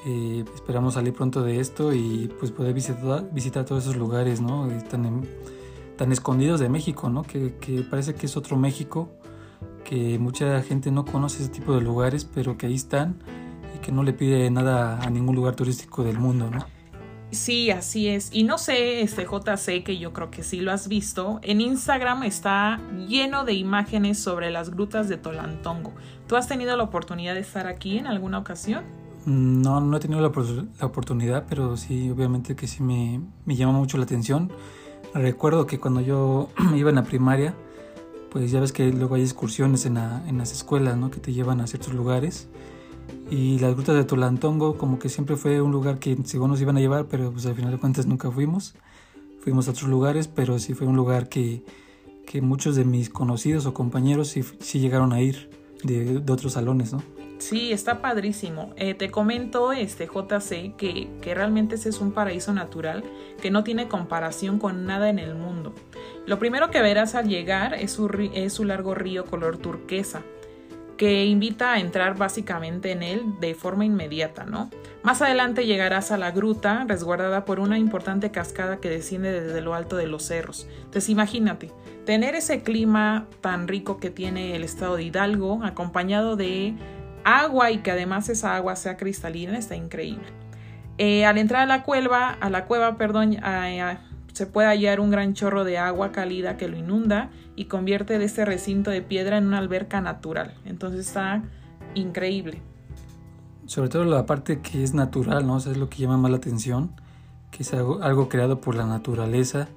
eh, 0.05 0.45
esperamos 0.55 0.93
salir 0.93 1.13
pronto 1.13 1.43
de 1.43 1.59
esto 1.59 1.91
y 1.91 2.33
pues 2.39 2.51
poder 2.51 2.73
visitar, 2.73 3.29
visitar 3.33 3.65
todos 3.65 3.83
esos 3.83 3.97
lugares, 3.97 4.39
¿no? 4.39 4.69
Tan, 4.89 5.25
tan 5.99 6.13
escondidos 6.13 6.61
de 6.61 6.69
México, 6.69 7.09
¿no? 7.09 7.23
Que, 7.23 7.51
parece 7.89 8.15
que 8.15 8.25
es 8.25 8.37
otro 8.37 8.55
México, 8.55 9.09
que 9.89 10.19
mucha 10.19 10.61
gente 10.61 10.91
no 10.91 11.03
conoce 11.03 11.41
ese 11.41 11.51
tipo 11.51 11.73
de 11.73 11.81
lugares, 11.81 12.23
pero 12.23 12.59
que 12.59 12.67
ahí 12.67 12.75
están 12.75 13.15
y 13.75 13.79
que 13.79 13.91
no 13.91 14.03
le 14.03 14.13
pide 14.13 14.51
nada 14.51 15.01
a 15.01 15.09
ningún 15.09 15.35
lugar 15.35 15.55
turístico 15.55 16.03
del 16.03 16.19
mundo, 16.19 16.51
¿no? 16.51 16.63
Sí, 17.31 17.71
así 17.71 18.07
es. 18.07 18.29
Y 18.31 18.43
no 18.43 18.59
sé, 18.59 19.01
este 19.01 19.25
JC, 19.25 19.83
que 19.83 19.97
yo 19.97 20.13
creo 20.13 20.29
que 20.29 20.43
sí 20.43 20.61
lo 20.61 20.71
has 20.71 20.87
visto, 20.87 21.39
en 21.41 21.59
Instagram 21.59 22.21
está 22.21 22.79
lleno 23.07 23.45
de 23.45 23.53
imágenes 23.53 24.19
sobre 24.19 24.51
las 24.51 24.69
grutas 24.69 25.09
de 25.09 25.17
Tolantongo. 25.17 25.91
¿Tú 26.27 26.35
has 26.35 26.47
tenido 26.47 26.77
la 26.77 26.83
oportunidad 26.83 27.33
de 27.33 27.39
estar 27.39 27.65
aquí 27.65 27.97
en 27.97 28.05
alguna 28.05 28.37
ocasión? 28.37 28.83
No, 29.25 29.81
no 29.81 29.97
he 29.97 29.99
tenido 29.99 30.21
la, 30.21 30.27
oportunidad, 30.85 31.45
pero 31.49 31.77
sí, 31.77 32.11
obviamente 32.11 32.55
que 32.55 32.67
sí 32.67 32.83
me, 32.83 33.21
me, 33.45 33.55
llama 33.55 33.73
mucho 33.73 33.97
la 33.97 34.03
atención. 34.03 34.51
Recuerdo 35.15 35.65
que 35.65 35.79
cuando 35.79 36.01
yo 36.01 36.49
iba 36.75 36.89
en 36.89 36.95
la 36.95 37.03
primaria, 37.03 37.55
pues 38.31 38.51
ya 38.51 38.59
ves 38.59 38.71
que 38.71 38.91
luego 38.91 39.15
hay 39.15 39.21
excursiones 39.23 39.85
en, 39.85 39.95
las 39.95 40.51
escuelas, 40.51 40.97
¿no? 40.97 41.11
Que 41.11 41.19
te 41.19 41.33
llevan 41.33 41.61
a 41.61 41.67
ciertos 41.67 41.93
lugares. 41.93 42.47
Y 43.31 43.59
las 43.59 43.73
grutas 43.73 43.95
de 43.95 44.03
Tolantongo 44.03 44.77
como 44.77 44.99
que 44.99 45.09
siempre 45.09 45.35
fue 45.35 45.61
un 45.61 45.71
lugar 45.71 45.99
que 45.99 46.17
según 46.25 46.51
nos 46.51 46.61
iban 46.61 46.77
a 46.77 46.79
llevar, 46.79 47.05
pero 47.07 47.31
pues 47.31 47.45
al 47.45 47.55
final 47.55 47.71
de 47.71 47.77
cuentas 47.77 48.05
nunca 48.05 48.31
fuimos. 48.31 48.75
Fuimos 49.41 49.67
a 49.67 49.71
otros 49.71 49.89
lugares, 49.89 50.27
pero 50.27 50.59
sí 50.59 50.73
fue 50.73 50.87
un 50.87 50.95
lugar 50.95 51.29
que, 51.29 51.63
que 52.25 52.41
muchos 52.41 52.75
de 52.75 52.85
mis 52.85 53.09
conocidos 53.09 53.65
o 53.65 53.73
compañeros 53.73 54.29
sí, 54.29 54.43
sí 54.59 54.79
llegaron 54.79 55.13
a 55.13 55.21
ir 55.21 55.49
de, 55.83 56.19
de 56.19 56.33
otros 56.33 56.53
salones, 56.53 56.93
¿no? 56.93 57.01
Sí, 57.39 57.71
está 57.71 58.01
padrísimo. 58.01 58.73
Eh, 58.75 58.93
te 58.93 59.09
comento, 59.09 59.71
este 59.71 60.07
JC, 60.07 60.75
que, 60.75 61.09
que 61.21 61.33
realmente 61.33 61.75
ese 61.75 61.89
es 61.89 62.01
un 62.01 62.11
paraíso 62.11 62.53
natural 62.53 63.03
que 63.41 63.49
no 63.49 63.63
tiene 63.63 63.87
comparación 63.87 64.59
con 64.59 64.85
nada 64.85 65.09
en 65.09 65.19
el 65.19 65.35
mundo. 65.35 65.73
Lo 66.25 66.37
primero 66.37 66.69
que 66.69 66.81
verás 66.81 67.15
al 67.15 67.29
llegar 67.29 67.73
es 67.73 67.93
su, 67.93 68.07
es 68.33 68.53
su 68.53 68.65
largo 68.65 68.93
río 68.93 69.25
color 69.25 69.57
turquesa, 69.57 70.21
que 70.97 71.25
invita 71.25 71.71
a 71.71 71.79
entrar 71.79 72.17
básicamente 72.17 72.91
en 72.91 73.03
él 73.03 73.23
de 73.39 73.55
forma 73.55 73.85
inmediata, 73.85 74.43
¿no? 74.43 74.69
Más 75.01 75.21
adelante 75.21 75.65
llegarás 75.65 76.11
a 76.11 76.17
la 76.17 76.31
gruta, 76.31 76.83
resguardada 76.85 77.45
por 77.45 77.61
una 77.61 77.79
importante 77.79 78.31
cascada 78.31 78.81
que 78.81 78.89
desciende 78.89 79.31
desde 79.31 79.61
lo 79.61 79.75
alto 79.75 79.95
de 79.95 80.07
los 80.07 80.23
cerros. 80.23 80.67
Entonces 80.79 81.07
imagínate, 81.07 81.71
tener 82.05 82.35
ese 82.35 82.63
clima 82.63 83.27
tan 83.39 83.69
rico 83.69 83.97
que 83.97 84.09
tiene 84.09 84.57
el 84.57 84.65
estado 84.65 84.97
de 84.97 85.03
Hidalgo, 85.03 85.63
acompañado 85.63 86.35
de 86.35 86.73
agua 87.37 87.71
y 87.71 87.79
que 87.79 87.91
además 87.91 88.29
esa 88.29 88.55
agua 88.55 88.75
sea 88.75 88.97
cristalina 88.97 89.57
está 89.57 89.75
increíble. 89.75 90.27
Eh, 90.97 91.25
al 91.25 91.37
entrar 91.37 91.61
a 91.61 91.65
la 91.65 91.83
cueva, 91.83 92.31
a 92.31 92.49
la 92.49 92.65
cueva, 92.65 92.97
perdón, 92.97 93.37
se 94.33 94.45
puede 94.45 94.67
hallar 94.67 94.99
un 94.99 95.11
gran 95.11 95.33
chorro 95.33 95.63
de 95.63 95.77
agua 95.77 96.11
cálida 96.11 96.57
que 96.57 96.67
lo 96.67 96.77
inunda 96.77 97.29
y 97.55 97.65
convierte 97.65 98.19
de 98.19 98.25
este 98.25 98.45
recinto 98.45 98.91
de 98.91 99.01
piedra 99.01 99.37
en 99.37 99.47
una 99.47 99.57
alberca 99.57 100.01
natural. 100.01 100.53
Entonces 100.65 101.07
está 101.07 101.43
increíble. 101.95 102.61
Sobre 103.65 103.89
todo 103.89 104.03
la 104.05 104.25
parte 104.25 104.61
que 104.61 104.83
es 104.83 104.93
natural, 104.93 105.45
¿no? 105.45 105.57
es 105.57 105.77
lo 105.77 105.89
que 105.89 105.99
llama 105.99 106.17
más 106.17 106.31
la 106.31 106.37
atención, 106.37 106.91
que 107.51 107.63
es 107.63 107.73
algo, 107.73 108.29
creado 108.29 108.59
por 108.61 108.75
la 108.75 108.85
naturaleza. 108.85 109.67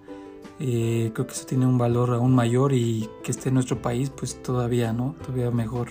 Eh, 0.59 1.11
creo 1.15 1.27
que 1.27 1.33
eso 1.33 1.47
tiene 1.47 1.67
un 1.67 1.79
valor 1.79 2.11
aún 2.15 2.35
mayor 2.35 2.73
y 2.73 3.09
que 3.23 3.31
esté 3.31 3.49
en 3.49 3.55
nuestro 3.55 3.83
país, 3.83 4.11
pues 4.11 4.43
todavía, 4.43 4.93
¿no? 4.93 5.15
Todavía 5.25 5.51
mejor. 5.51 5.89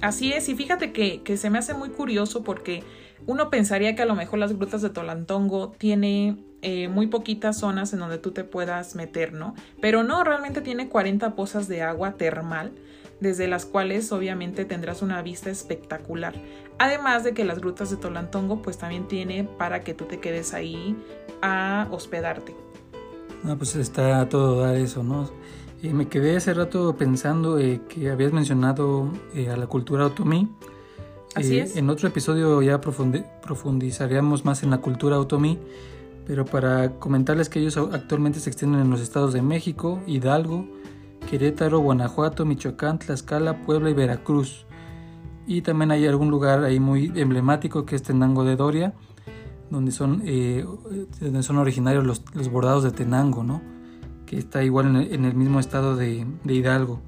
Así 0.00 0.32
es, 0.32 0.48
y 0.48 0.54
fíjate 0.54 0.92
que, 0.92 1.36
se 1.36 1.50
me 1.50 1.58
hace 1.58 1.74
muy 1.74 1.90
curioso 1.90 2.42
porque 2.42 2.82
uno 3.26 3.50
pensaría 3.50 3.94
que 3.94 4.02
a 4.02 4.06
lo 4.06 4.14
mejor 4.14 4.38
las 4.38 4.56
grutas 4.56 4.80
de 4.80 4.90
Tolantongo 4.90 5.72
tiene 5.76 6.38
eh, 6.62 6.88
muy 6.88 7.06
poquitas 7.06 7.58
zonas 7.58 7.92
en 7.92 7.98
donde 7.98 8.18
tú 8.18 8.30
te 8.30 8.44
puedas 8.44 8.94
meter, 8.94 9.32
¿no? 9.34 9.54
Pero 9.80 10.02
no, 10.02 10.24
realmente 10.24 10.62
tiene 10.62 10.88
40 10.88 11.34
pozas 11.34 11.68
de 11.68 11.82
agua 11.82 12.12
termal, 12.12 12.72
desde 13.20 13.46
las 13.46 13.66
cuales 13.66 14.10
obviamente 14.12 14.64
tendrás 14.64 15.02
una 15.02 15.20
vista 15.20 15.50
espectacular. 15.50 16.34
Además 16.78 17.22
de 17.22 17.34
que 17.34 17.44
las 17.44 17.58
grutas 17.58 17.90
de 17.90 17.98
Tolantongo 17.98 18.62
pues 18.62 18.78
también 18.78 19.06
tiene 19.06 19.44
para 19.44 19.84
que 19.84 19.92
tú 19.92 20.06
te 20.06 20.18
quedes 20.18 20.54
ahí 20.54 20.96
a 21.42 21.88
hospedarte. 21.90 22.54
Ah, 23.44 23.54
pues 23.56 23.76
está 23.76 24.26
todo 24.28 24.62
dar 24.62 24.76
eso, 24.76 25.02
¿no? 25.02 25.30
Me 25.88 26.08
quedé 26.08 26.36
hace 26.36 26.52
rato 26.52 26.94
pensando 26.96 27.58
eh, 27.58 27.80
que 27.88 28.10
habías 28.10 28.32
mencionado 28.32 29.10
eh, 29.34 29.48
a 29.48 29.56
la 29.56 29.66
cultura 29.66 30.06
otomí. 30.06 30.48
Así 31.34 31.58
eh, 31.58 31.62
es. 31.62 31.76
En 31.76 31.88
otro 31.88 32.08
episodio 32.08 32.60
ya 32.60 32.80
profundizaríamos 32.80 34.44
más 34.44 34.62
en 34.62 34.70
la 34.70 34.78
cultura 34.78 35.18
otomí, 35.18 35.58
pero 36.26 36.44
para 36.44 36.98
comentarles 36.98 37.48
que 37.48 37.60
ellos 37.60 37.76
actualmente 37.78 38.40
se 38.40 38.50
extienden 38.50 38.82
en 38.82 38.90
los 38.90 39.00
estados 39.00 39.32
de 39.32 39.40
México, 39.40 40.00
Hidalgo, 40.06 40.66
Querétaro, 41.30 41.78
Guanajuato, 41.78 42.44
Michoacán, 42.44 42.98
Tlaxcala, 42.98 43.62
Puebla 43.62 43.90
y 43.90 43.94
Veracruz. 43.94 44.66
Y 45.46 45.62
también 45.62 45.90
hay 45.90 46.06
algún 46.06 46.30
lugar 46.30 46.62
ahí 46.62 46.78
muy 46.78 47.10
emblemático 47.16 47.86
que 47.86 47.96
es 47.96 48.02
Tenango 48.02 48.44
de 48.44 48.56
Doria, 48.56 48.92
donde 49.70 49.92
son, 49.92 50.22
donde 51.20 51.42
son 51.42 51.56
originarios 51.56 52.04
los, 52.04 52.22
los 52.34 52.50
bordados 52.50 52.84
de 52.84 52.90
Tenango, 52.90 53.42
¿no? 53.42 53.79
Que 54.30 54.38
está 54.38 54.62
igual 54.62 54.94
en 55.10 55.24
el, 55.24 55.34
mismo 55.34 55.58
estado 55.58 55.96
de, 55.96 56.24
Hidalgo. 56.44 57.00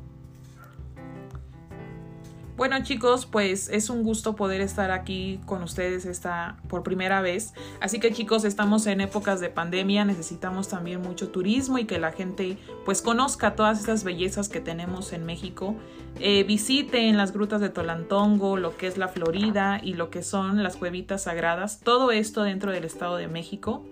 Bueno 2.57 2.83
chicos, 2.83 3.27
pues 3.27 3.69
es 3.69 3.91
un 3.91 4.03
gusto 4.03 4.35
poder 4.35 4.61
estar 4.61 4.91
aquí 4.91 5.39
con 5.47 5.63
ustedes 5.63 6.05
esta 6.05 6.57
por 6.67 6.83
primera 6.83 7.21
vez. 7.21 7.55
Así 7.81 8.01
que 8.01 8.13
chicos, 8.13 8.45
estamos 8.45 8.89
en 8.89 9.01
épocas 9.01 9.39
de 9.39 9.51
pandemia, 9.51 10.05
necesitamos 10.05 10.67
también 10.67 11.01
mucho 11.01 11.29
turismo 11.29 11.79
y 11.79 11.85
que 11.85 12.01
la 12.01 12.11
gente 12.11 12.59
pues 12.85 13.03
conozca 13.03 13.55
todas 13.55 13.79
estas 13.79 14.03
bellezas 14.03 14.49
que 14.49 14.61
tenemos 14.61 15.13
en 15.13 15.25
México. 15.25 15.77
Eh, 16.19 16.43
visiten 16.43 17.17
las 17.17 17.33
grutas 17.33 17.61
de 17.61 17.69
Tolantongo, 17.69 18.57
lo 18.57 18.77
que 18.77 18.89
es 18.89 18.99
la 18.99 19.07
Florida 19.07 19.81
y 19.81 19.95
lo 19.95 20.11
que 20.11 20.25
son 20.25 20.65
las 20.65 20.75
cuevitas 20.75 21.23
sagradas. 21.23 21.79
Todo 21.79 22.11
esto 22.11 22.43
dentro 22.43 22.73
del 22.73 22.83
Estado 22.83 23.17
de 23.17 23.29
México 23.29 23.85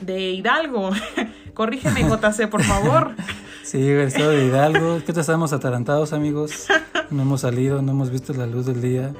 de 0.00 0.30
Hidalgo. 0.32 0.90
Corrígeme, 1.54 2.02
JC, 2.02 2.48
por 2.48 2.62
favor. 2.62 3.14
Sí, 3.66 3.78
el 3.78 4.02
estado 4.02 4.30
de 4.30 4.46
Hidalgo. 4.46 5.00
¿Qué 5.04 5.12
te 5.12 5.22
estamos 5.22 5.52
atarantados, 5.52 6.12
amigos? 6.12 6.68
No 7.10 7.22
hemos 7.22 7.40
salido, 7.40 7.82
no 7.82 7.90
hemos 7.90 8.10
visto 8.10 8.32
la 8.32 8.46
luz 8.46 8.66
del 8.66 8.80
día. 8.80 9.12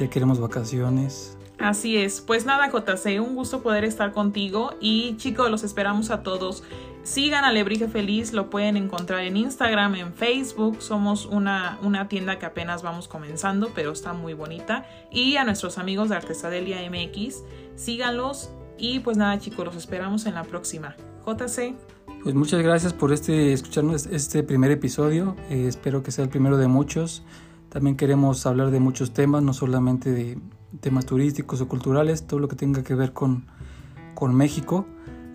Ya 0.00 0.08
queremos 0.08 0.40
vacaciones. 0.40 1.36
Así 1.58 1.98
es. 1.98 2.22
Pues 2.22 2.46
nada, 2.46 2.70
JC, 2.70 3.20
un 3.20 3.34
gusto 3.34 3.62
poder 3.62 3.84
estar 3.84 4.12
contigo. 4.12 4.74
Y 4.80 5.18
chicos, 5.18 5.50
los 5.50 5.62
esperamos 5.62 6.10
a 6.10 6.22
todos. 6.22 6.64
Sigan 7.02 7.44
a 7.44 7.52
Lebrige 7.52 7.86
Feliz, 7.86 8.32
lo 8.32 8.48
pueden 8.48 8.78
encontrar 8.78 9.24
en 9.24 9.36
Instagram, 9.36 9.96
en 9.96 10.14
Facebook. 10.14 10.80
Somos 10.80 11.26
una, 11.26 11.78
una 11.82 12.08
tienda 12.08 12.38
que 12.38 12.46
apenas 12.46 12.82
vamos 12.82 13.08
comenzando, 13.08 13.72
pero 13.74 13.92
está 13.92 14.14
muy 14.14 14.32
bonita. 14.32 14.86
Y 15.10 15.36
a 15.36 15.44
nuestros 15.44 15.76
amigos 15.76 16.08
de 16.08 16.16
Artesadelia 16.16 16.78
MX, 16.90 17.42
síganlos. 17.76 18.50
Y 18.82 18.98
pues 18.98 19.16
nada, 19.16 19.38
chicos, 19.38 19.64
los 19.64 19.76
esperamos 19.76 20.26
en 20.26 20.34
la 20.34 20.42
próxima. 20.42 20.96
JC. 21.24 21.76
Pues 22.24 22.34
muchas 22.34 22.60
gracias 22.62 22.92
por 22.92 23.12
este 23.12 23.52
escucharnos 23.52 24.06
este 24.06 24.42
primer 24.42 24.72
episodio. 24.72 25.36
Eh, 25.50 25.66
espero 25.68 26.02
que 26.02 26.10
sea 26.10 26.24
el 26.24 26.30
primero 26.30 26.56
de 26.56 26.66
muchos. 26.66 27.22
También 27.68 27.96
queremos 27.96 28.44
hablar 28.44 28.72
de 28.72 28.80
muchos 28.80 29.12
temas, 29.12 29.40
no 29.44 29.52
solamente 29.52 30.10
de 30.10 30.36
temas 30.80 31.06
turísticos 31.06 31.60
o 31.60 31.68
culturales, 31.68 32.26
todo 32.26 32.40
lo 32.40 32.48
que 32.48 32.56
tenga 32.56 32.82
que 32.82 32.96
ver 32.96 33.12
con, 33.12 33.46
con 34.16 34.34
México. 34.34 34.84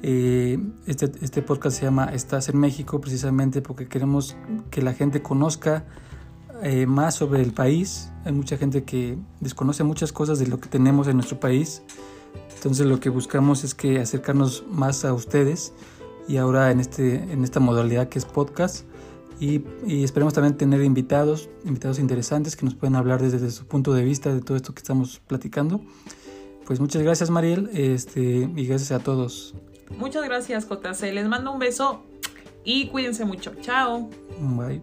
Eh, 0.03 0.59
este, 0.85 1.09
este 1.21 1.41
podcast 1.41 1.79
se 1.79 1.85
llama 1.85 2.07
Estás 2.07 2.49
en 2.49 2.59
México 2.59 2.99
precisamente 2.99 3.61
porque 3.61 3.87
queremos 3.87 4.35
que 4.71 4.81
la 4.81 4.93
gente 4.93 5.21
conozca 5.21 5.85
eh, 6.63 6.85
más 6.85 7.15
sobre 7.15 7.43
el 7.43 7.53
país. 7.53 8.11
Hay 8.25 8.33
mucha 8.33 8.57
gente 8.57 8.83
que 8.83 9.17
desconoce 9.39 9.85
muchas 9.85 10.11
cosas 10.11 10.37
de 10.37 10.47
lo 10.47 10.59
que 10.59 10.67
tenemos 10.67 11.07
en 11.07 11.15
nuestro 11.15 11.39
país. 11.39 11.81
Entonces 12.57 12.85
lo 12.87 12.99
que 12.99 13.09
buscamos 13.09 13.63
es 13.63 13.75
que 13.75 13.99
acercarnos 13.99 14.65
más 14.67 15.05
a 15.05 15.13
ustedes 15.13 15.73
y 16.27 16.37
ahora 16.37 16.71
en, 16.71 16.79
este, 16.79 17.15
en 17.15 17.43
esta 17.43 17.59
modalidad 17.59 18.09
que 18.09 18.19
es 18.19 18.25
podcast. 18.25 18.85
Y, 19.39 19.61
y, 19.85 20.03
esperemos 20.03 20.33
también 20.33 20.57
tener 20.57 20.81
invitados, 20.81 21.47
invitados 21.63 21.99
interesantes 21.99 22.55
que 22.55 22.65
nos 22.65 22.73
pueden 22.73 22.95
hablar 22.95 23.21
desde, 23.21 23.51
su 23.51 23.67
punto 23.67 23.93
de 23.93 24.03
vista 24.03 24.33
de 24.33 24.41
todo 24.41 24.57
esto 24.57 24.73
que 24.73 24.79
estamos 24.79 25.21
platicando. 25.27 25.79
Pues 26.65 26.79
muchas 26.79 27.03
gracias 27.03 27.29
Mariel 27.29 27.69
este, 27.73 28.49
y 28.55 28.65
gracias 28.65 28.91
a 28.91 28.99
todos. 28.99 29.53
Muchas 29.95 30.23
gracias 30.25 30.67
JC, 30.67 31.13
les 31.13 31.27
mando 31.27 31.51
un 31.51 31.59
beso 31.59 32.01
y 32.63 32.87
cuídense 32.87 33.25
mucho. 33.25 33.53
Chao. 33.61 34.09
Bye. 34.39 34.81